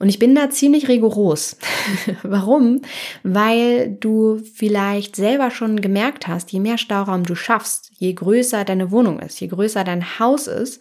Und 0.00 0.08
ich 0.08 0.18
bin 0.18 0.34
da 0.34 0.50
ziemlich 0.50 0.88
rigoros. 0.88 1.56
Warum? 2.24 2.82
Weil 3.22 3.96
du 4.00 4.38
vielleicht 4.38 5.14
selber 5.14 5.52
schon 5.52 5.80
gemerkt 5.80 6.26
hast, 6.26 6.50
je 6.50 6.58
mehr 6.58 6.78
Stauraum 6.78 7.22
du 7.22 7.36
schaffst, 7.36 7.92
je 7.96 8.12
größer 8.12 8.64
deine 8.64 8.90
Wohnung 8.90 9.20
ist, 9.20 9.40
je 9.40 9.46
größer 9.46 9.84
dein 9.84 10.18
Haus 10.18 10.48
ist, 10.48 10.80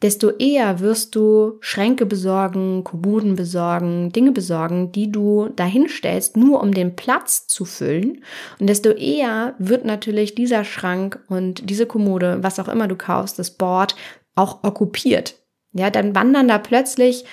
desto 0.00 0.30
eher 0.30 0.80
wirst 0.80 1.14
du 1.14 1.58
Schränke 1.60 2.06
besorgen, 2.06 2.84
Kommoden 2.84 3.36
besorgen, 3.36 4.12
Dinge 4.12 4.32
besorgen, 4.32 4.92
die 4.92 5.12
du 5.12 5.50
dahinstellst, 5.54 6.38
nur 6.38 6.62
um 6.62 6.72
den 6.72 6.96
Platz 6.96 7.46
zu 7.46 7.66
füllen. 7.66 8.24
Und 8.58 8.68
desto 8.68 8.90
eher 8.90 9.54
wird 9.58 9.84
natürlich 9.84 10.34
dieser 10.34 10.64
Schrank 10.64 11.20
und 11.28 11.68
diese 11.68 11.84
Kommode, 11.84 12.38
was 12.40 12.58
auch 12.58 12.68
immer 12.68 12.88
du 12.88 12.96
kaufst, 12.96 13.38
das 13.38 13.50
Board 13.50 13.94
auch 14.34 14.64
okkupiert. 14.64 15.36
Ja, 15.74 15.90
dann 15.90 16.14
wandern 16.14 16.48
da 16.48 16.58
plötzlich 16.58 17.24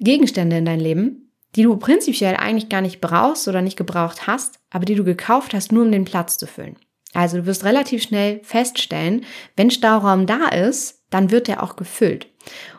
Gegenstände 0.00 0.58
in 0.58 0.64
dein 0.64 0.80
Leben, 0.80 1.32
die 1.54 1.62
du 1.62 1.76
prinzipiell 1.76 2.36
eigentlich 2.36 2.68
gar 2.68 2.80
nicht 2.80 3.00
brauchst 3.00 3.46
oder 3.48 3.62
nicht 3.62 3.76
gebraucht 3.76 4.26
hast, 4.26 4.58
aber 4.70 4.84
die 4.84 4.94
du 4.94 5.04
gekauft 5.04 5.54
hast, 5.54 5.72
nur 5.72 5.84
um 5.84 5.92
den 5.92 6.04
Platz 6.04 6.36
zu 6.38 6.46
füllen. 6.46 6.76
Also 7.12 7.38
du 7.38 7.46
wirst 7.46 7.64
relativ 7.64 8.02
schnell 8.02 8.40
feststellen, 8.42 9.24
wenn 9.56 9.70
Stauraum 9.70 10.26
da 10.26 10.48
ist, 10.48 11.04
dann 11.10 11.30
wird 11.30 11.46
der 11.46 11.62
auch 11.62 11.76
gefüllt. 11.76 12.26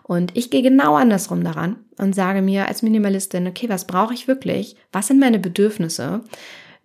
Und 0.03 0.35
ich 0.37 0.51
gehe 0.51 0.61
genau 0.61 0.95
andersrum 0.95 1.43
daran 1.43 1.77
und 1.97 2.13
sage 2.13 2.41
mir 2.41 2.67
als 2.67 2.81
Minimalistin, 2.81 3.47
okay, 3.47 3.69
was 3.69 3.87
brauche 3.87 4.13
ich 4.13 4.27
wirklich? 4.27 4.75
Was 4.91 5.07
sind 5.07 5.19
meine 5.19 5.39
Bedürfnisse? 5.39 6.21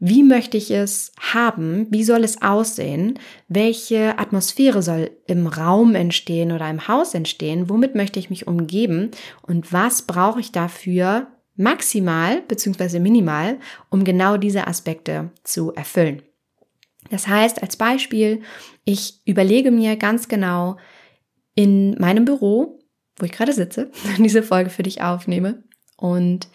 Wie 0.03 0.23
möchte 0.23 0.57
ich 0.57 0.71
es 0.71 1.13
haben? 1.21 1.87
Wie 1.91 2.05
soll 2.05 2.25
es 2.25 2.41
aussehen? 2.41 3.19
Welche 3.49 4.19
Atmosphäre 4.19 4.83
soll 4.83 5.11
im 5.27 5.47
Raum 5.47 5.95
entstehen 5.95 6.53
oder 6.53 6.71
im 6.71 6.89
Haus 6.89 7.13
entstehen? 7.13 7.69
Womit 7.69 7.95
möchte 7.95 8.19
ich 8.19 8.31
mich 8.31 8.47
umgeben? 8.47 9.11
Und 9.43 9.75
was 9.75 10.03
brauche 10.03 10.41
ich 10.41 10.53
dafür 10.53 11.27
maximal 11.55 12.41
bzw. 12.41 12.99
minimal, 12.99 13.59
um 13.91 14.03
genau 14.05 14.39
diese 14.39 14.67
Aspekte 14.67 15.33
zu 15.45 15.75
erfüllen? 15.75 16.23
Das 17.11 17.29
heißt, 17.29 17.63
als 17.63 17.77
Beispiel, 17.77 18.41
ich 18.85 19.21
überlege 19.27 19.71
mir 19.71 19.97
ganz 19.97 20.29
genau 20.29 20.79
in 21.55 21.95
meinem 21.99 22.25
Büro, 22.25 22.79
wo 23.19 23.27
ich 23.27 23.33
gerade 23.33 23.53
sitze, 23.53 23.91
diese 24.19 24.43
Folge 24.43 24.71
für 24.71 24.83
dich 24.83 25.03
aufnehme 25.03 25.63
und 25.99 26.49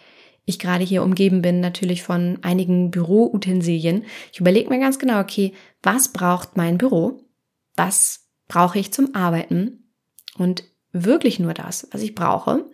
ich 0.46 0.58
gerade 0.60 0.84
hier 0.84 1.02
umgeben 1.02 1.42
bin, 1.42 1.60
natürlich 1.60 2.02
von 2.04 2.38
einigen 2.42 2.90
Büroutensilien. 2.90 4.04
Ich 4.32 4.40
überlege 4.40 4.70
mir 4.70 4.78
ganz 4.78 4.98
genau, 4.98 5.20
okay, 5.20 5.52
was 5.82 6.08
braucht 6.12 6.56
mein 6.56 6.78
Büro? 6.78 7.20
Was 7.74 8.28
brauche 8.48 8.78
ich 8.78 8.92
zum 8.92 9.14
Arbeiten? 9.14 9.90
Und 10.38 10.64
wirklich 10.92 11.40
nur 11.40 11.52
das, 11.52 11.88
was 11.90 12.00
ich 12.00 12.14
brauche. 12.14 12.64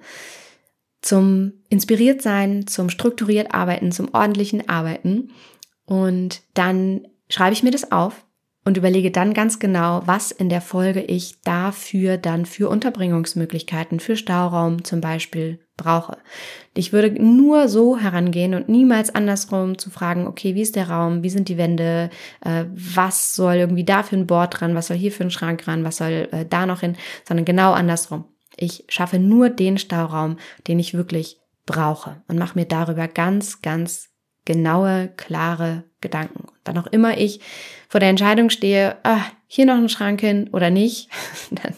Zum 1.00 1.54
inspiriert 1.70 2.22
sein, 2.22 2.66
zum 2.66 2.90
strukturiert 2.90 3.54
arbeiten, 3.54 3.90
zum 3.90 4.12
ordentlichen 4.12 4.68
Arbeiten. 4.68 5.30
Und 5.86 6.42
dann 6.54 7.08
schreibe 7.28 7.54
ich 7.54 7.62
mir 7.62 7.70
das 7.70 7.90
auf 7.90 8.26
und 8.66 8.76
überlege 8.76 9.10
dann 9.10 9.32
ganz 9.32 9.58
genau, 9.58 10.02
was 10.04 10.30
in 10.30 10.50
der 10.50 10.60
Folge 10.60 11.00
ich 11.00 11.40
dafür 11.40 12.18
dann 12.18 12.44
für 12.44 12.68
Unterbringungsmöglichkeiten, 12.68 13.98
für 13.98 14.16
Stauraum 14.16 14.84
zum 14.84 15.00
Beispiel 15.00 15.58
brauche. 15.76 16.18
Ich 16.74 16.92
würde 16.92 17.10
nur 17.22 17.68
so 17.68 17.98
herangehen 17.98 18.54
und 18.54 18.68
niemals 18.68 19.14
andersrum 19.14 19.78
zu 19.78 19.90
fragen, 19.90 20.26
okay, 20.26 20.54
wie 20.54 20.62
ist 20.62 20.76
der 20.76 20.90
Raum, 20.90 21.22
wie 21.22 21.30
sind 21.30 21.48
die 21.48 21.58
Wände, 21.58 22.10
äh, 22.44 22.64
was 22.74 23.34
soll 23.34 23.54
irgendwie 23.54 23.84
da 23.84 24.02
für 24.02 24.16
ein 24.16 24.26
Board 24.26 24.60
dran, 24.60 24.74
was 24.74 24.88
soll 24.88 24.96
hier 24.96 25.12
für 25.12 25.24
ein 25.24 25.30
Schrank 25.30 25.62
dran, 25.62 25.84
was 25.84 25.96
soll 25.96 26.28
äh, 26.32 26.44
da 26.48 26.66
noch 26.66 26.80
hin, 26.80 26.96
sondern 27.26 27.44
genau 27.44 27.72
andersrum. 27.72 28.24
Ich 28.56 28.84
schaffe 28.88 29.18
nur 29.18 29.48
den 29.48 29.78
Stauraum, 29.78 30.36
den 30.68 30.78
ich 30.78 30.94
wirklich 30.94 31.38
brauche 31.66 32.22
und 32.28 32.38
mache 32.38 32.58
mir 32.58 32.66
darüber 32.66 33.08
ganz, 33.08 33.62
ganz 33.62 34.10
genaue, 34.44 35.10
klare 35.16 35.84
Gedanken. 36.00 36.48
Dann 36.64 36.78
auch 36.78 36.86
immer 36.88 37.16
ich 37.16 37.40
vor 37.88 38.00
der 38.00 38.10
Entscheidung 38.10 38.50
stehe, 38.50 38.96
ah, 39.04 39.22
hier 39.46 39.66
noch 39.66 39.76
ein 39.76 39.88
Schrank 39.88 40.20
hin 40.20 40.50
oder 40.52 40.70
nicht, 40.70 41.08
dann 41.50 41.74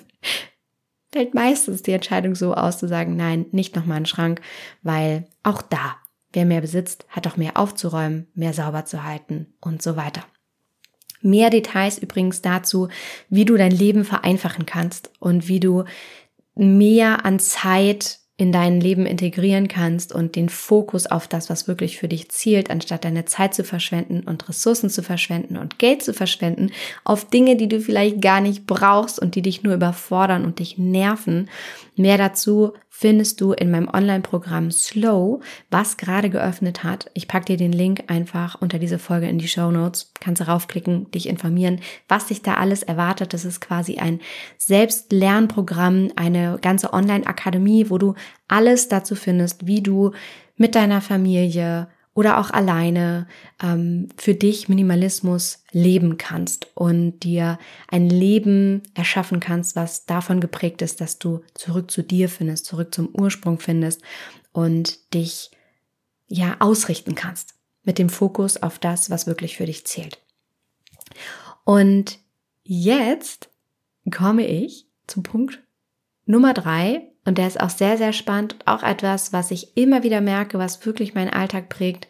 fällt 1.14 1.32
meistens 1.32 1.82
die 1.82 1.92
Entscheidung 1.92 2.34
so 2.34 2.54
aus 2.54 2.78
zu 2.78 2.88
sagen, 2.88 3.14
nein, 3.14 3.46
nicht 3.52 3.76
nochmal 3.76 3.98
einen 3.98 4.06
Schrank, 4.06 4.40
weil 4.82 5.28
auch 5.44 5.62
da, 5.62 5.94
wer 6.32 6.44
mehr 6.44 6.60
besitzt, 6.60 7.06
hat 7.08 7.28
auch 7.28 7.36
mehr 7.36 7.56
aufzuräumen, 7.56 8.26
mehr 8.34 8.52
sauber 8.52 8.84
zu 8.84 9.04
halten 9.04 9.54
und 9.60 9.80
so 9.80 9.96
weiter. 9.96 10.24
Mehr 11.22 11.50
Details 11.50 11.98
übrigens 11.98 12.42
dazu, 12.42 12.88
wie 13.28 13.44
du 13.44 13.56
dein 13.56 13.70
Leben 13.70 14.04
vereinfachen 14.04 14.66
kannst 14.66 15.12
und 15.20 15.46
wie 15.46 15.60
du 15.60 15.84
mehr 16.56 17.24
an 17.24 17.38
Zeit 17.38 18.18
in 18.36 18.50
dein 18.50 18.80
Leben 18.80 19.06
integrieren 19.06 19.68
kannst 19.68 20.12
und 20.12 20.34
den 20.34 20.48
Fokus 20.48 21.06
auf 21.06 21.28
das, 21.28 21.50
was 21.50 21.68
wirklich 21.68 21.98
für 21.98 22.08
dich 22.08 22.30
zielt, 22.30 22.68
anstatt 22.68 23.04
deine 23.04 23.26
Zeit 23.26 23.54
zu 23.54 23.62
verschwenden 23.62 24.24
und 24.26 24.48
Ressourcen 24.48 24.90
zu 24.90 25.04
verschwenden 25.04 25.56
und 25.56 25.78
Geld 25.78 26.02
zu 26.02 26.12
verschwenden 26.12 26.72
auf 27.04 27.30
Dinge, 27.30 27.54
die 27.54 27.68
du 27.68 27.80
vielleicht 27.80 28.20
gar 28.20 28.40
nicht 28.40 28.66
brauchst 28.66 29.20
und 29.20 29.36
die 29.36 29.42
dich 29.42 29.62
nur 29.62 29.74
überfordern 29.74 30.44
und 30.44 30.58
dich 30.58 30.78
nerven. 30.78 31.48
Mehr 31.96 32.18
dazu 32.18 32.72
findest 32.88 33.40
du 33.40 33.52
in 33.52 33.70
meinem 33.70 33.88
Online-Programm 33.88 34.70
Slow, 34.70 35.40
was 35.70 35.96
gerade 35.96 36.28
geöffnet 36.28 36.82
hat. 36.82 37.10
Ich 37.14 37.28
packe 37.28 37.46
dir 37.46 37.56
den 37.56 37.72
Link 37.72 38.04
einfach 38.08 38.60
unter 38.60 38.78
diese 38.78 38.98
Folge 38.98 39.28
in 39.28 39.38
die 39.38 39.48
Show 39.48 39.70
Notes. 39.70 40.12
Kannst 40.20 40.40
du 40.40 40.48
raufklicken, 40.48 41.10
dich 41.12 41.28
informieren, 41.28 41.80
was 42.08 42.26
dich 42.26 42.42
da 42.42 42.54
alles 42.54 42.82
erwartet. 42.82 43.32
Das 43.32 43.44
ist 43.44 43.60
quasi 43.60 43.98
ein 43.98 44.20
Selbstlernprogramm, 44.58 46.10
eine 46.16 46.58
ganze 46.60 46.92
Online-Akademie, 46.92 47.90
wo 47.90 47.98
du 47.98 48.14
alles 48.48 48.88
dazu 48.88 49.14
findest, 49.14 49.66
wie 49.66 49.82
du 49.82 50.12
mit 50.56 50.74
deiner 50.74 51.00
Familie 51.00 51.88
oder 52.14 52.38
auch 52.38 52.50
alleine 52.50 53.26
ähm, 53.62 54.08
für 54.16 54.34
dich 54.34 54.68
Minimalismus 54.68 55.64
leben 55.72 56.16
kannst 56.16 56.68
und 56.74 57.20
dir 57.20 57.58
ein 57.88 58.08
Leben 58.08 58.82
erschaffen 58.94 59.40
kannst, 59.40 59.74
was 59.74 60.06
davon 60.06 60.40
geprägt 60.40 60.80
ist, 60.80 61.00
dass 61.00 61.18
du 61.18 61.42
zurück 61.54 61.90
zu 61.90 62.02
dir 62.02 62.28
findest, 62.28 62.66
zurück 62.66 62.94
zum 62.94 63.08
Ursprung 63.08 63.58
findest 63.58 64.00
und 64.52 65.12
dich 65.12 65.50
ja 66.28 66.56
ausrichten 66.60 67.16
kannst 67.16 67.54
mit 67.82 67.98
dem 67.98 68.08
Fokus 68.08 68.62
auf 68.62 68.78
das, 68.78 69.10
was 69.10 69.26
wirklich 69.26 69.56
für 69.56 69.66
dich 69.66 69.84
zählt. 69.84 70.20
Und 71.64 72.18
jetzt 72.62 73.50
komme 74.10 74.46
ich 74.46 74.86
zum 75.06 75.22
Punkt 75.24 75.60
Nummer 76.26 76.54
drei 76.54 77.10
und 77.24 77.38
der 77.38 77.46
ist 77.46 77.60
auch 77.60 77.70
sehr, 77.70 77.96
sehr 77.96 78.12
spannend 78.12 78.56
auch 78.66 78.82
etwas, 78.82 79.32
was 79.32 79.50
ich 79.50 79.76
immer 79.76 80.02
wieder 80.02 80.20
merke, 80.20 80.58
was 80.58 80.84
wirklich 80.84 81.14
meinen 81.14 81.32
Alltag 81.32 81.68
prägt. 81.68 82.08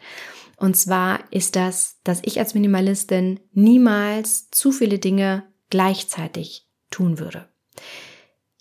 Und 0.57 0.75
zwar 0.75 1.19
ist 1.31 1.55
das, 1.55 1.99
dass 2.03 2.21
ich 2.23 2.39
als 2.39 2.53
Minimalistin 2.53 3.39
niemals 3.51 4.49
zu 4.51 4.71
viele 4.71 4.99
Dinge 4.99 5.43
gleichzeitig 5.69 6.67
tun 6.91 7.19
würde. 7.19 7.49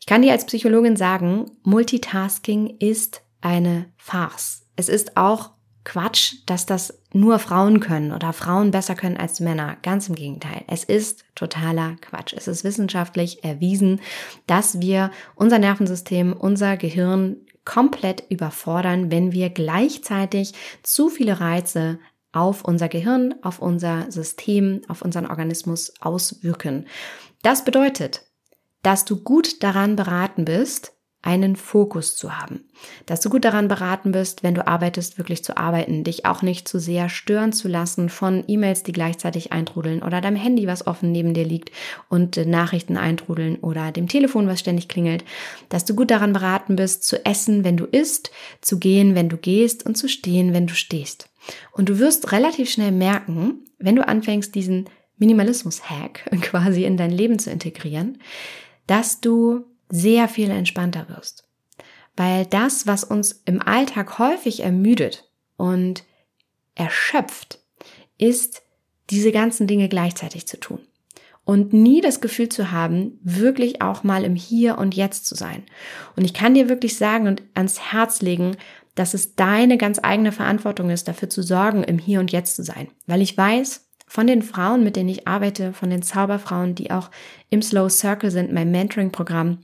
Ich 0.00 0.06
kann 0.06 0.22
dir 0.22 0.32
als 0.32 0.46
Psychologin 0.46 0.96
sagen, 0.96 1.50
Multitasking 1.62 2.76
ist 2.78 3.22
eine 3.40 3.92
Farce. 3.96 4.66
Es 4.76 4.88
ist 4.88 5.16
auch 5.16 5.52
Quatsch, 5.84 6.36
dass 6.46 6.66
das 6.66 7.02
nur 7.14 7.38
Frauen 7.38 7.80
können 7.80 8.12
oder 8.12 8.32
Frauen 8.32 8.72
besser 8.72 8.94
können 8.94 9.16
als 9.16 9.40
Männer. 9.40 9.76
Ganz 9.82 10.08
im 10.08 10.16
Gegenteil. 10.16 10.64
Es 10.66 10.84
ist 10.84 11.24
totaler 11.34 11.96
Quatsch. 12.00 12.34
Es 12.36 12.48
ist 12.48 12.64
wissenschaftlich 12.64 13.44
erwiesen, 13.44 14.00
dass 14.46 14.80
wir 14.80 15.10
unser 15.36 15.58
Nervensystem, 15.58 16.32
unser 16.32 16.76
Gehirn 16.76 17.36
komplett 17.64 18.24
überfordern, 18.28 19.10
wenn 19.10 19.32
wir 19.32 19.48
gleichzeitig 19.48 20.52
zu 20.82 21.08
viele 21.08 21.40
Reize 21.40 21.98
auf 22.32 22.64
unser 22.64 22.88
Gehirn, 22.88 23.36
auf 23.42 23.60
unser 23.60 24.10
System, 24.10 24.82
auf 24.88 25.00
unseren 25.02 25.26
Organismus 25.26 25.94
auswirken. 26.00 26.86
Das 27.42 27.64
bedeutet, 27.64 28.22
dass 28.82 29.04
du 29.04 29.22
gut 29.22 29.62
daran 29.62 29.94
beraten 29.94 30.44
bist, 30.44 30.92
einen 31.24 31.56
Fokus 31.56 32.16
zu 32.16 32.38
haben. 32.38 32.64
Dass 33.06 33.20
du 33.20 33.30
gut 33.30 33.46
daran 33.46 33.66
beraten 33.66 34.12
bist, 34.12 34.42
wenn 34.42 34.54
du 34.54 34.66
arbeitest, 34.66 35.16
wirklich 35.16 35.42
zu 35.42 35.56
arbeiten, 35.56 36.04
dich 36.04 36.26
auch 36.26 36.42
nicht 36.42 36.68
zu 36.68 36.78
sehr 36.78 37.08
stören 37.08 37.54
zu 37.54 37.66
lassen 37.66 38.10
von 38.10 38.44
E-Mails, 38.46 38.82
die 38.82 38.92
gleichzeitig 38.92 39.50
eintrudeln 39.50 40.02
oder 40.02 40.20
deinem 40.20 40.36
Handy, 40.36 40.66
was 40.66 40.86
offen 40.86 41.12
neben 41.12 41.32
dir 41.32 41.44
liegt 41.44 41.70
und 42.10 42.36
Nachrichten 42.46 42.98
eintrudeln 42.98 43.56
oder 43.56 43.90
dem 43.90 44.06
Telefon, 44.06 44.46
was 44.48 44.60
ständig 44.60 44.88
klingelt. 44.88 45.24
Dass 45.70 45.86
du 45.86 45.94
gut 45.94 46.10
daran 46.10 46.34
beraten 46.34 46.76
bist, 46.76 47.04
zu 47.04 47.24
essen, 47.24 47.64
wenn 47.64 47.78
du 47.78 47.86
isst, 47.86 48.30
zu 48.60 48.78
gehen, 48.78 49.14
wenn 49.14 49.30
du 49.30 49.38
gehst 49.38 49.86
und 49.86 49.96
zu 49.96 50.08
stehen, 50.08 50.52
wenn 50.52 50.66
du 50.66 50.74
stehst. 50.74 51.30
Und 51.72 51.88
du 51.88 51.98
wirst 51.98 52.32
relativ 52.32 52.70
schnell 52.70 52.92
merken, 52.92 53.64
wenn 53.78 53.96
du 53.96 54.06
anfängst, 54.06 54.54
diesen 54.54 54.90
Minimalismus-Hack 55.16 56.30
quasi 56.42 56.84
in 56.84 56.98
dein 56.98 57.10
Leben 57.10 57.38
zu 57.38 57.50
integrieren, 57.50 58.18
dass 58.86 59.22
du 59.22 59.64
sehr 59.94 60.28
viel 60.28 60.50
entspannter 60.50 61.08
wirst. 61.08 61.44
Weil 62.16 62.46
das, 62.46 62.86
was 62.86 63.04
uns 63.04 63.42
im 63.44 63.62
Alltag 63.62 64.18
häufig 64.18 64.60
ermüdet 64.60 65.30
und 65.56 66.04
erschöpft, 66.74 67.60
ist, 68.18 68.62
diese 69.10 69.30
ganzen 69.30 69.66
Dinge 69.66 69.88
gleichzeitig 69.88 70.48
zu 70.48 70.58
tun. 70.58 70.80
Und 71.44 71.72
nie 71.72 72.00
das 72.00 72.20
Gefühl 72.20 72.48
zu 72.48 72.72
haben, 72.72 73.20
wirklich 73.22 73.82
auch 73.82 74.02
mal 74.02 74.24
im 74.24 74.34
Hier 74.34 74.78
und 74.78 74.94
Jetzt 74.94 75.26
zu 75.26 75.34
sein. 75.34 75.62
Und 76.16 76.24
ich 76.24 76.34
kann 76.34 76.54
dir 76.54 76.68
wirklich 76.68 76.96
sagen 76.96 77.28
und 77.28 77.42
ans 77.54 77.92
Herz 77.92 78.22
legen, 78.22 78.56
dass 78.94 79.14
es 79.14 79.36
deine 79.36 79.76
ganz 79.76 80.00
eigene 80.02 80.32
Verantwortung 80.32 80.90
ist, 80.90 81.06
dafür 81.06 81.28
zu 81.28 81.42
sorgen, 81.42 81.84
im 81.84 81.98
Hier 81.98 82.18
und 82.20 82.32
Jetzt 82.32 82.56
zu 82.56 82.64
sein. 82.64 82.88
Weil 83.06 83.20
ich 83.20 83.36
weiß, 83.36 83.86
von 84.06 84.26
den 84.26 84.42
Frauen, 84.42 84.82
mit 84.82 84.96
denen 84.96 85.08
ich 85.08 85.28
arbeite, 85.28 85.72
von 85.72 85.90
den 85.90 86.02
Zauberfrauen, 86.02 86.74
die 86.74 86.90
auch 86.90 87.10
im 87.50 87.62
Slow 87.62 87.90
Circle 87.90 88.30
sind, 88.30 88.52
mein 88.52 88.70
Mentoring-Programm, 88.70 89.58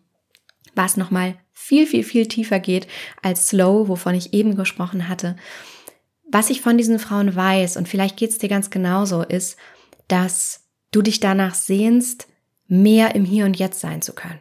was 0.80 0.96
nochmal 0.96 1.34
viel, 1.52 1.87
viel, 1.87 2.02
viel 2.02 2.26
tiefer 2.26 2.58
geht 2.58 2.88
als 3.20 3.49
Slow, 3.49 3.88
wovon 3.88 4.14
ich 4.14 4.32
eben 4.32 4.56
gesprochen 4.56 5.08
hatte. 5.08 5.37
Was 6.32 6.49
ich 6.49 6.62
von 6.62 6.78
diesen 6.78 6.99
Frauen 6.99 7.37
weiß, 7.37 7.76
und 7.76 7.87
vielleicht 7.87 8.16
geht 8.16 8.30
es 8.30 8.38
dir 8.38 8.49
ganz 8.49 8.70
genauso, 8.70 9.22
ist, 9.22 9.58
dass 10.08 10.64
du 10.90 11.02
dich 11.02 11.20
danach 11.20 11.54
sehnst, 11.54 12.28
mehr 12.66 13.14
im 13.14 13.26
Hier 13.26 13.44
und 13.44 13.58
Jetzt 13.58 13.80
sein 13.80 14.00
zu 14.00 14.14
können 14.14 14.40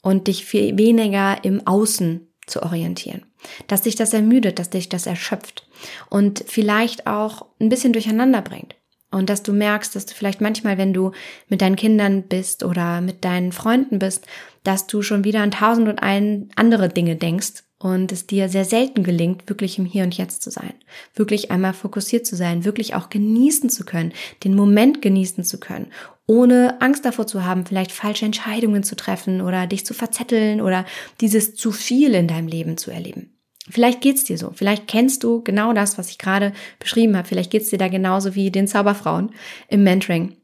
und 0.00 0.28
dich 0.28 0.44
viel 0.44 0.78
weniger 0.78 1.42
im 1.44 1.66
Außen 1.66 2.28
zu 2.46 2.62
orientieren. 2.62 3.26
Dass 3.66 3.82
dich 3.82 3.96
das 3.96 4.12
ermüdet, 4.12 4.60
dass 4.60 4.70
dich 4.70 4.88
das 4.88 5.06
erschöpft 5.06 5.66
und 6.08 6.44
vielleicht 6.46 7.08
auch 7.08 7.46
ein 7.58 7.68
bisschen 7.68 7.92
durcheinander 7.92 8.42
bringt. 8.42 8.76
Und 9.10 9.28
dass 9.28 9.42
du 9.42 9.52
merkst, 9.52 9.96
dass 9.96 10.06
du 10.06 10.14
vielleicht 10.14 10.40
manchmal, 10.40 10.78
wenn 10.78 10.92
du 10.92 11.10
mit 11.48 11.62
deinen 11.62 11.76
Kindern 11.76 12.22
bist 12.22 12.62
oder 12.62 13.00
mit 13.00 13.24
deinen 13.24 13.50
Freunden 13.50 13.98
bist, 13.98 14.26
dass 14.62 14.86
du 14.86 15.02
schon 15.02 15.24
wieder 15.24 15.40
an 15.40 15.50
tausend 15.50 15.88
und 15.88 16.00
ein 16.02 16.48
andere 16.54 16.88
Dinge 16.88 17.16
denkst 17.16 17.64
und 17.78 18.12
es 18.12 18.26
dir 18.26 18.48
sehr 18.48 18.64
selten 18.64 19.02
gelingt, 19.02 19.48
wirklich 19.48 19.78
im 19.78 19.86
Hier 19.86 20.04
und 20.04 20.16
Jetzt 20.16 20.42
zu 20.42 20.50
sein, 20.50 20.74
wirklich 21.14 21.50
einmal 21.50 21.72
fokussiert 21.72 22.26
zu 22.26 22.36
sein, 22.36 22.64
wirklich 22.64 22.94
auch 22.94 23.08
genießen 23.08 23.70
zu 23.70 23.84
können, 23.84 24.12
den 24.44 24.54
Moment 24.54 25.02
genießen 25.02 25.44
zu 25.44 25.58
können, 25.58 25.90
ohne 26.26 26.80
Angst 26.80 27.04
davor 27.04 27.26
zu 27.26 27.44
haben, 27.44 27.66
vielleicht 27.66 27.90
falsche 27.90 28.26
Entscheidungen 28.26 28.84
zu 28.84 28.94
treffen 28.96 29.40
oder 29.40 29.66
dich 29.66 29.84
zu 29.84 29.94
verzetteln 29.94 30.60
oder 30.60 30.84
dieses 31.20 31.54
zu 31.54 31.72
viel 31.72 32.14
in 32.14 32.28
deinem 32.28 32.46
Leben 32.46 32.76
zu 32.76 32.90
erleben. 32.90 33.39
Vielleicht 33.70 34.00
geht's 34.00 34.24
dir 34.24 34.38
so. 34.38 34.52
Vielleicht 34.54 34.86
kennst 34.86 35.24
du 35.24 35.42
genau 35.42 35.72
das, 35.72 35.98
was 35.98 36.10
ich 36.10 36.18
gerade 36.18 36.52
beschrieben 36.78 37.16
habe. 37.16 37.28
Vielleicht 37.28 37.50
geht's 37.50 37.70
dir 37.70 37.78
da 37.78 37.88
genauso 37.88 38.34
wie 38.34 38.50
den 38.50 38.68
Zauberfrauen 38.68 39.30
im 39.68 39.82
Mentoring. 39.82 40.36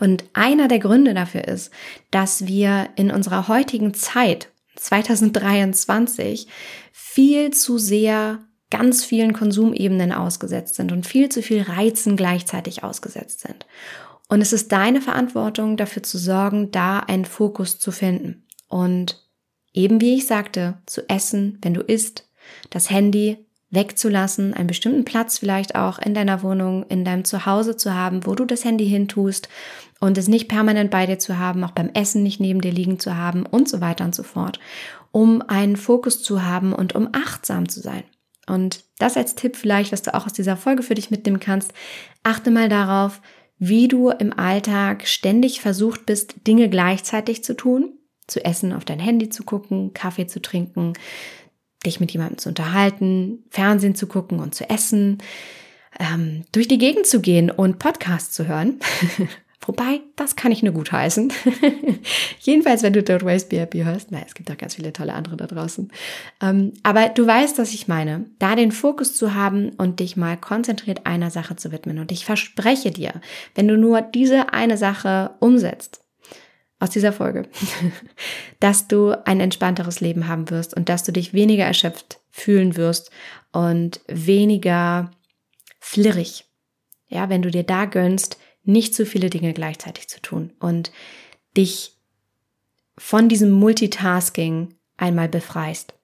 Und 0.00 0.24
einer 0.32 0.68
der 0.68 0.78
Gründe 0.78 1.14
dafür 1.14 1.46
ist, 1.46 1.70
dass 2.10 2.46
wir 2.46 2.88
in 2.96 3.10
unserer 3.10 3.48
heutigen 3.48 3.94
Zeit, 3.94 4.48
2023, 4.76 6.46
viel 6.92 7.50
zu 7.50 7.78
sehr 7.78 8.38
ganz 8.70 9.04
vielen 9.04 9.34
Konsumebenen 9.34 10.12
ausgesetzt 10.12 10.76
sind 10.76 10.92
und 10.92 11.06
viel 11.06 11.28
zu 11.28 11.42
viel 11.42 11.60
Reizen 11.60 12.16
gleichzeitig 12.16 12.82
ausgesetzt 12.82 13.40
sind. 13.40 13.66
Und 14.28 14.40
es 14.40 14.54
ist 14.54 14.72
deine 14.72 15.02
Verantwortung, 15.02 15.76
dafür 15.76 16.02
zu 16.02 16.16
sorgen, 16.16 16.70
da 16.70 17.00
einen 17.00 17.26
Fokus 17.26 17.78
zu 17.78 17.92
finden. 17.92 18.46
Und 18.66 19.28
eben 19.74 20.00
wie 20.00 20.14
ich 20.14 20.26
sagte, 20.26 20.78
zu 20.86 21.06
essen, 21.10 21.58
wenn 21.60 21.74
du 21.74 21.82
isst, 21.82 22.30
das 22.70 22.90
Handy 22.90 23.38
wegzulassen, 23.70 24.52
einen 24.54 24.66
bestimmten 24.66 25.04
Platz 25.04 25.38
vielleicht 25.38 25.74
auch 25.74 25.98
in 25.98 26.14
deiner 26.14 26.42
Wohnung, 26.42 26.84
in 26.88 27.04
deinem 27.04 27.24
Zuhause 27.24 27.76
zu 27.76 27.94
haben, 27.94 28.26
wo 28.26 28.34
du 28.34 28.44
das 28.44 28.64
Handy 28.64 28.86
hintust 28.86 29.48
und 29.98 30.18
es 30.18 30.28
nicht 30.28 30.48
permanent 30.48 30.90
bei 30.90 31.06
dir 31.06 31.18
zu 31.18 31.38
haben, 31.38 31.64
auch 31.64 31.70
beim 31.70 31.90
Essen 31.94 32.22
nicht 32.22 32.38
neben 32.38 32.60
dir 32.60 32.72
liegen 32.72 32.98
zu 32.98 33.16
haben 33.16 33.46
und 33.46 33.68
so 33.68 33.80
weiter 33.80 34.04
und 34.04 34.14
so 34.14 34.22
fort, 34.22 34.60
um 35.10 35.42
einen 35.42 35.76
Fokus 35.76 36.22
zu 36.22 36.44
haben 36.44 36.74
und 36.74 36.94
um 36.94 37.08
achtsam 37.12 37.68
zu 37.68 37.80
sein. 37.80 38.04
Und 38.46 38.84
das 38.98 39.16
als 39.16 39.36
Tipp 39.36 39.56
vielleicht, 39.56 39.92
was 39.92 40.02
du 40.02 40.14
auch 40.14 40.26
aus 40.26 40.32
dieser 40.32 40.56
Folge 40.56 40.82
für 40.82 40.94
dich 40.94 41.10
mitnehmen 41.10 41.40
kannst, 41.40 41.72
achte 42.22 42.50
mal 42.50 42.68
darauf, 42.68 43.22
wie 43.58 43.88
du 43.88 44.10
im 44.10 44.36
Alltag 44.36 45.06
ständig 45.06 45.60
versucht 45.60 46.04
bist, 46.04 46.46
Dinge 46.46 46.68
gleichzeitig 46.68 47.44
zu 47.44 47.56
tun, 47.56 47.92
zu 48.26 48.44
essen, 48.44 48.72
auf 48.72 48.84
dein 48.84 48.98
Handy 48.98 49.28
zu 49.28 49.44
gucken, 49.44 49.94
Kaffee 49.94 50.26
zu 50.26 50.42
trinken, 50.42 50.94
dich 51.82 52.00
mit 52.00 52.12
jemandem 52.12 52.38
zu 52.38 52.48
unterhalten, 52.48 53.44
Fernsehen 53.50 53.94
zu 53.94 54.06
gucken 54.06 54.40
und 54.40 54.54
zu 54.54 54.68
essen, 54.68 55.18
ähm, 55.98 56.44
durch 56.52 56.68
die 56.68 56.78
Gegend 56.78 57.06
zu 57.06 57.20
gehen 57.20 57.50
und 57.50 57.78
Podcasts 57.78 58.34
zu 58.34 58.46
hören. 58.46 58.80
Wobei, 59.64 60.00
das 60.16 60.34
kann 60.34 60.50
ich 60.50 60.64
nur 60.64 60.72
gut 60.72 60.90
heißen. 60.90 61.32
Jedenfalls, 62.40 62.82
wenn 62.82 62.92
du 62.92 63.00
Don't 63.00 63.24
Waste 63.24 63.48
Be 63.48 63.60
Happy 63.60 63.84
hörst. 63.84 64.08
Na, 64.10 64.18
es 64.26 64.34
gibt 64.34 64.50
auch 64.50 64.58
ganz 64.58 64.74
viele 64.74 64.92
tolle 64.92 65.14
andere 65.14 65.36
da 65.36 65.46
draußen. 65.46 65.92
Ähm, 66.40 66.72
aber 66.82 67.10
du 67.10 67.24
weißt, 67.24 67.58
was 67.58 67.72
ich 67.72 67.86
meine. 67.86 68.26
Da 68.40 68.56
den 68.56 68.72
Fokus 68.72 69.14
zu 69.14 69.34
haben 69.34 69.70
und 69.78 70.00
dich 70.00 70.16
mal 70.16 70.36
konzentriert 70.36 71.06
einer 71.06 71.30
Sache 71.30 71.54
zu 71.54 71.70
widmen. 71.70 72.00
Und 72.00 72.10
ich 72.10 72.24
verspreche 72.24 72.90
dir, 72.90 73.12
wenn 73.54 73.68
du 73.68 73.76
nur 73.76 74.02
diese 74.02 74.52
eine 74.52 74.76
Sache 74.76 75.30
umsetzt, 75.38 76.01
aus 76.82 76.90
dieser 76.90 77.12
Folge, 77.12 77.48
dass 78.60 78.88
du 78.88 79.12
ein 79.24 79.38
entspannteres 79.38 80.00
Leben 80.00 80.26
haben 80.26 80.50
wirst 80.50 80.74
und 80.74 80.88
dass 80.88 81.04
du 81.04 81.12
dich 81.12 81.32
weniger 81.32 81.64
erschöpft 81.64 82.18
fühlen 82.30 82.76
wirst 82.76 83.10
und 83.52 84.00
weniger 84.08 85.12
flirrig. 85.78 86.44
Ja, 87.08 87.28
wenn 87.28 87.42
du 87.42 87.50
dir 87.50 87.62
da 87.62 87.84
gönnst, 87.84 88.36
nicht 88.64 88.94
zu 88.94 89.06
viele 89.06 89.30
Dinge 89.30 89.52
gleichzeitig 89.52 90.08
zu 90.08 90.20
tun 90.20 90.52
und 90.58 90.90
dich 91.56 91.96
von 92.98 93.28
diesem 93.28 93.52
Multitasking 93.52 94.74
einmal 94.96 95.28
befreist 95.28 95.94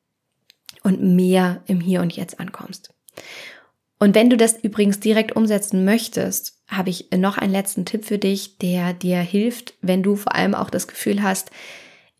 und 0.85 1.03
mehr 1.03 1.63
im 1.67 1.81
Hier 1.81 2.03
und 2.03 2.15
Jetzt 2.15 2.39
ankommst. 2.39 2.95
Und 3.99 4.15
wenn 4.15 4.31
du 4.31 4.37
das 4.37 4.63
übrigens 4.63 5.01
direkt 5.01 5.35
umsetzen 5.35 5.85
möchtest, 5.85 6.58
habe 6.69 6.91
ich 6.91 7.09
noch 7.17 7.39
einen 7.39 7.53
letzten 7.53 7.85
Tipp 7.85 8.05
für 8.05 8.19
dich, 8.19 8.59
der 8.59 8.93
dir 8.93 9.19
hilft, 9.19 9.75
wenn 9.81 10.03
du 10.03 10.17
vor 10.17 10.35
allem 10.35 10.55
auch 10.55 10.71
das 10.71 10.87
Gefühl 10.87 11.23
hast, 11.23 11.51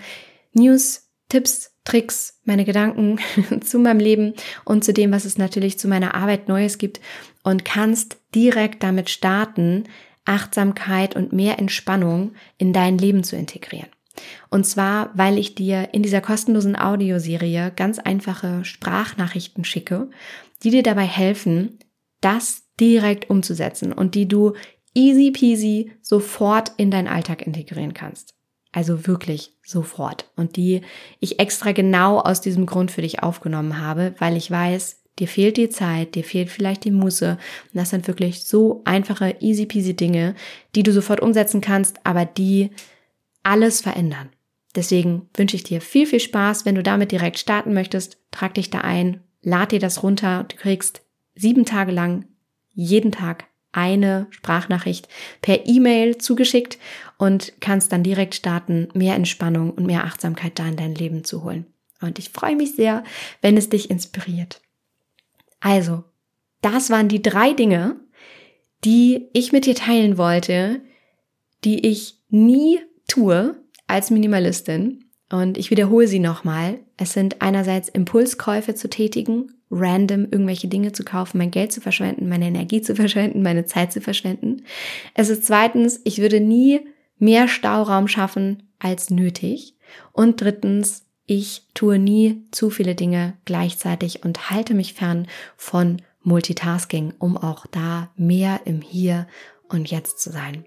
News, 0.53 1.09
Tipps, 1.27 1.73
Tricks, 1.83 2.39
meine 2.45 2.65
Gedanken 2.65 3.19
zu 3.61 3.79
meinem 3.79 3.99
Leben 3.99 4.33
und 4.63 4.83
zu 4.83 4.93
dem, 4.93 5.11
was 5.11 5.25
es 5.25 5.37
natürlich 5.37 5.77
zu 5.77 5.87
meiner 5.87 6.15
Arbeit 6.15 6.47
Neues 6.47 6.77
gibt 6.77 7.01
und 7.43 7.65
kannst 7.65 8.17
direkt 8.33 8.83
damit 8.83 9.09
starten, 9.09 9.83
Achtsamkeit 10.25 11.15
und 11.15 11.33
mehr 11.33 11.59
Entspannung 11.59 12.33
in 12.57 12.73
dein 12.73 12.97
Leben 12.97 13.23
zu 13.23 13.35
integrieren. 13.35 13.89
Und 14.49 14.65
zwar, 14.65 15.11
weil 15.13 15.37
ich 15.37 15.55
dir 15.55 15.89
in 15.93 16.03
dieser 16.03 16.21
kostenlosen 16.21 16.75
Audioserie 16.75 17.71
ganz 17.75 17.99
einfache 17.99 18.63
Sprachnachrichten 18.63 19.63
schicke, 19.63 20.09
die 20.63 20.71
dir 20.71 20.83
dabei 20.83 21.05
helfen, 21.05 21.79
das 22.21 22.63
direkt 22.79 23.29
umzusetzen 23.29 23.93
und 23.93 24.15
die 24.15 24.27
du 24.27 24.53
easy 24.93 25.31
peasy 25.31 25.91
sofort 26.01 26.71
in 26.77 26.89
deinen 26.91 27.07
Alltag 27.07 27.45
integrieren 27.45 27.93
kannst. 27.93 28.33
Also 28.71 29.07
wirklich 29.07 29.53
sofort. 29.63 30.29
Und 30.35 30.57
die 30.57 30.81
ich 31.19 31.39
extra 31.39 31.71
genau 31.71 32.19
aus 32.19 32.41
diesem 32.41 32.65
Grund 32.65 32.91
für 32.91 33.01
dich 33.01 33.23
aufgenommen 33.23 33.79
habe, 33.79 34.15
weil 34.19 34.35
ich 34.35 34.51
weiß, 34.51 35.01
dir 35.19 35.27
fehlt 35.27 35.57
die 35.57 35.69
Zeit, 35.69 36.15
dir 36.15 36.23
fehlt 36.23 36.49
vielleicht 36.49 36.83
die 36.83 36.91
Muße. 36.91 37.31
Und 37.31 37.75
das 37.77 37.91
sind 37.91 38.07
wirklich 38.07 38.43
so 38.43 38.81
einfache, 38.83 39.35
easy 39.39 39.65
peasy 39.65 39.95
Dinge, 39.95 40.35
die 40.75 40.83
du 40.83 40.91
sofort 40.91 41.21
umsetzen 41.21 41.61
kannst, 41.61 41.99
aber 42.03 42.25
die 42.25 42.71
alles 43.45 43.81
verändern. 43.81 44.29
Deswegen 44.75 45.29
wünsche 45.33 45.55
ich 45.55 45.63
dir 45.63 45.79
viel, 45.79 46.05
viel 46.05 46.19
Spaß. 46.19 46.65
Wenn 46.65 46.75
du 46.75 46.83
damit 46.83 47.11
direkt 47.11 47.39
starten 47.39 47.73
möchtest, 47.73 48.17
trag 48.31 48.55
dich 48.55 48.69
da 48.69 48.81
ein, 48.81 49.21
lad 49.41 49.71
dir 49.71 49.79
das 49.79 50.03
runter. 50.03 50.45
Du 50.49 50.57
kriegst 50.57 51.01
sieben 51.35 51.65
Tage 51.65 51.91
lang 51.91 52.25
jeden 52.73 53.11
Tag 53.11 53.45
eine 53.71 54.27
Sprachnachricht 54.29 55.07
per 55.41 55.65
E-Mail 55.67 56.17
zugeschickt 56.17 56.77
und 57.17 57.53
kannst 57.59 57.91
dann 57.91 58.03
direkt 58.03 58.35
starten, 58.35 58.87
mehr 58.93 59.15
Entspannung 59.15 59.71
und 59.71 59.85
mehr 59.85 60.05
Achtsamkeit 60.05 60.57
da 60.59 60.67
in 60.67 60.77
dein 60.77 60.95
Leben 60.95 61.23
zu 61.23 61.43
holen. 61.43 61.65
Und 62.01 62.19
ich 62.19 62.29
freue 62.29 62.55
mich 62.55 62.75
sehr, 62.75 63.03
wenn 63.41 63.57
es 63.57 63.69
dich 63.69 63.89
inspiriert. 63.89 64.61
Also, 65.59 66.03
das 66.61 66.89
waren 66.89 67.07
die 67.07 67.21
drei 67.21 67.53
Dinge, 67.53 67.97
die 68.83 69.27
ich 69.33 69.51
mit 69.51 69.65
dir 69.65 69.75
teilen 69.75 70.17
wollte, 70.17 70.81
die 71.63 71.87
ich 71.87 72.19
nie 72.29 72.79
tue 73.07 73.55
als 73.87 74.11
Minimalistin. 74.11 75.05
Und 75.31 75.57
ich 75.57 75.71
wiederhole 75.71 76.07
sie 76.07 76.19
nochmal. 76.19 76.79
Es 76.97 77.13
sind 77.13 77.41
einerseits 77.41 77.89
Impulskäufe 77.89 78.75
zu 78.75 78.89
tätigen, 78.89 79.51
random 79.71 80.27
irgendwelche 80.31 80.67
Dinge 80.67 80.91
zu 80.91 81.03
kaufen, 81.03 81.39
mein 81.39 81.51
Geld 81.51 81.71
zu 81.71 81.81
verschwenden, 81.81 82.29
meine 82.29 82.45
Energie 82.47 82.81
zu 82.81 82.95
verschwenden, 82.95 83.41
meine 83.41 83.65
Zeit 83.65 83.91
zu 83.91 84.01
verschwenden. 84.01 84.63
Es 85.13 85.29
ist 85.29 85.45
zweitens, 85.45 85.99
ich 86.03 86.19
würde 86.19 86.39
nie 86.39 86.81
mehr 87.17 87.47
Stauraum 87.47 88.07
schaffen 88.07 88.63
als 88.79 89.09
nötig. 89.09 89.75
Und 90.11 90.41
drittens, 90.41 91.05
ich 91.25 91.63
tue 91.73 91.97
nie 91.97 92.43
zu 92.51 92.69
viele 92.69 92.93
Dinge 92.93 93.33
gleichzeitig 93.45 94.23
und 94.23 94.51
halte 94.51 94.73
mich 94.75 94.93
fern 94.93 95.27
von 95.57 96.01
Multitasking, 96.21 97.13
um 97.17 97.37
auch 97.37 97.65
da 97.67 98.11
mehr 98.15 98.61
im 98.65 98.81
Hier 98.81 99.27
und 99.69 99.89
Jetzt 99.89 100.19
zu 100.19 100.31
sein. 100.31 100.65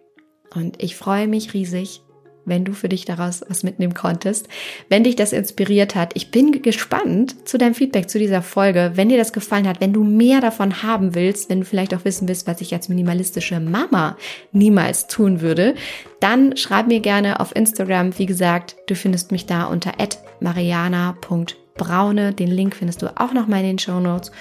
Und 0.55 0.83
ich 0.83 0.97
freue 0.97 1.29
mich 1.29 1.55
riesig, 1.55 2.03
wenn 2.49 2.65
du 2.65 2.73
für 2.73 2.89
dich 2.89 3.05
daraus 3.05 3.45
was 3.49 3.63
mitnehmen 3.63 3.95
konntest, 3.95 4.49
wenn 4.89 5.05
dich 5.05 5.17
das 5.17 5.33
inspiriert 5.33 5.95
hat. 5.95 6.13
Ich 6.15 6.31
bin 6.31 6.63
gespannt 6.63 7.49
zu 7.49 7.59
deinem 7.59 7.75
Feedback 7.75 8.09
zu 8.09 8.19
dieser 8.19 8.43
Folge. 8.43 8.93
Wenn 8.95 9.09
dir 9.09 9.19
das 9.19 9.33
gefallen 9.33 9.69
hat, 9.69 9.81
wenn 9.81 9.93
du 9.93 10.05
mehr 10.05 10.41
davon 10.41 10.83
haben 10.83 11.15
willst, 11.15 11.51
wenn 11.51 11.61
du 11.61 11.67
vielleicht 11.67 11.95
auch 11.95 12.05
wissen 12.05 12.29
willst, 12.29 12.47
was 12.47 12.61
ich 12.61 12.75
als 12.75 12.89
minimalistische 12.89 13.61
Mama 13.61 14.17
niemals 14.53 15.07
tun 15.07 15.41
würde, 15.41 15.75
dann 16.21 16.57
schreib 16.57 16.89
mir 16.89 17.01
gerne 17.01 17.41
auf 17.41 17.55
Instagram. 17.55 18.19
Wie 18.19 18.27
gesagt, 18.27 18.77
du 18.87 18.95
findest 18.95 19.33
mich 19.33 19.47
da 19.47 19.65
unter 19.65 19.93
mariana.braune. 20.41 22.33
Den 22.33 22.49
Link 22.49 22.77
findest 22.77 23.03
du 23.03 23.21
auch 23.21 23.33
noch 23.33 23.47
mal 23.47 23.61
in 23.61 23.67
den 23.67 23.79
Show 23.79 24.01
Notes. 24.01 24.33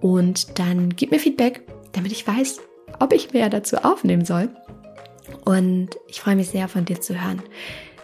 Und 0.00 0.58
dann 0.58 0.96
gib 0.96 1.10
mir 1.10 1.18
Feedback, 1.18 1.62
damit 1.92 2.12
ich 2.12 2.26
weiß, 2.26 2.60
ob 2.98 3.12
ich 3.12 3.32
mehr 3.32 3.48
dazu 3.48 3.76
aufnehmen 3.78 4.24
soll. 4.24 4.48
Und 5.44 5.90
ich 6.08 6.20
freue 6.20 6.36
mich 6.36 6.48
sehr, 6.48 6.68
von 6.68 6.84
dir 6.84 7.00
zu 7.00 7.20
hören. 7.20 7.42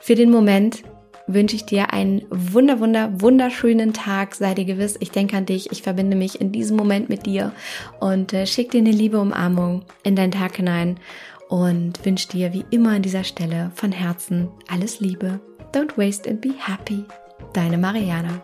Für 0.00 0.14
den 0.14 0.30
Moment 0.30 0.82
wünsche 1.26 1.56
ich 1.56 1.66
dir 1.66 1.92
einen 1.92 2.24
wunder, 2.30 2.80
wunder, 2.80 3.10
wunderschönen 3.20 3.92
Tag. 3.92 4.34
Sei 4.34 4.54
dir 4.54 4.64
gewiss, 4.64 4.96
ich 5.00 5.10
denke 5.10 5.36
an 5.36 5.46
dich, 5.46 5.72
ich 5.72 5.82
verbinde 5.82 6.16
mich 6.16 6.40
in 6.40 6.52
diesem 6.52 6.76
Moment 6.76 7.08
mit 7.08 7.26
dir 7.26 7.52
und 8.00 8.32
äh, 8.32 8.46
schick 8.46 8.70
dir 8.70 8.78
eine 8.78 8.92
liebe 8.92 9.18
Umarmung 9.18 9.84
in 10.04 10.16
deinen 10.16 10.32
Tag 10.32 10.56
hinein 10.56 10.98
und 11.48 12.04
wünsche 12.04 12.28
dir 12.28 12.52
wie 12.52 12.64
immer 12.70 12.90
an 12.90 13.02
dieser 13.02 13.24
Stelle 13.24 13.70
von 13.74 13.92
Herzen 13.92 14.48
alles 14.68 15.00
Liebe. 15.00 15.40
Don't 15.72 15.96
waste 15.96 16.28
and 16.28 16.40
be 16.40 16.52
happy. 16.58 17.04
Deine 17.52 17.78
Mariana. 17.78 18.40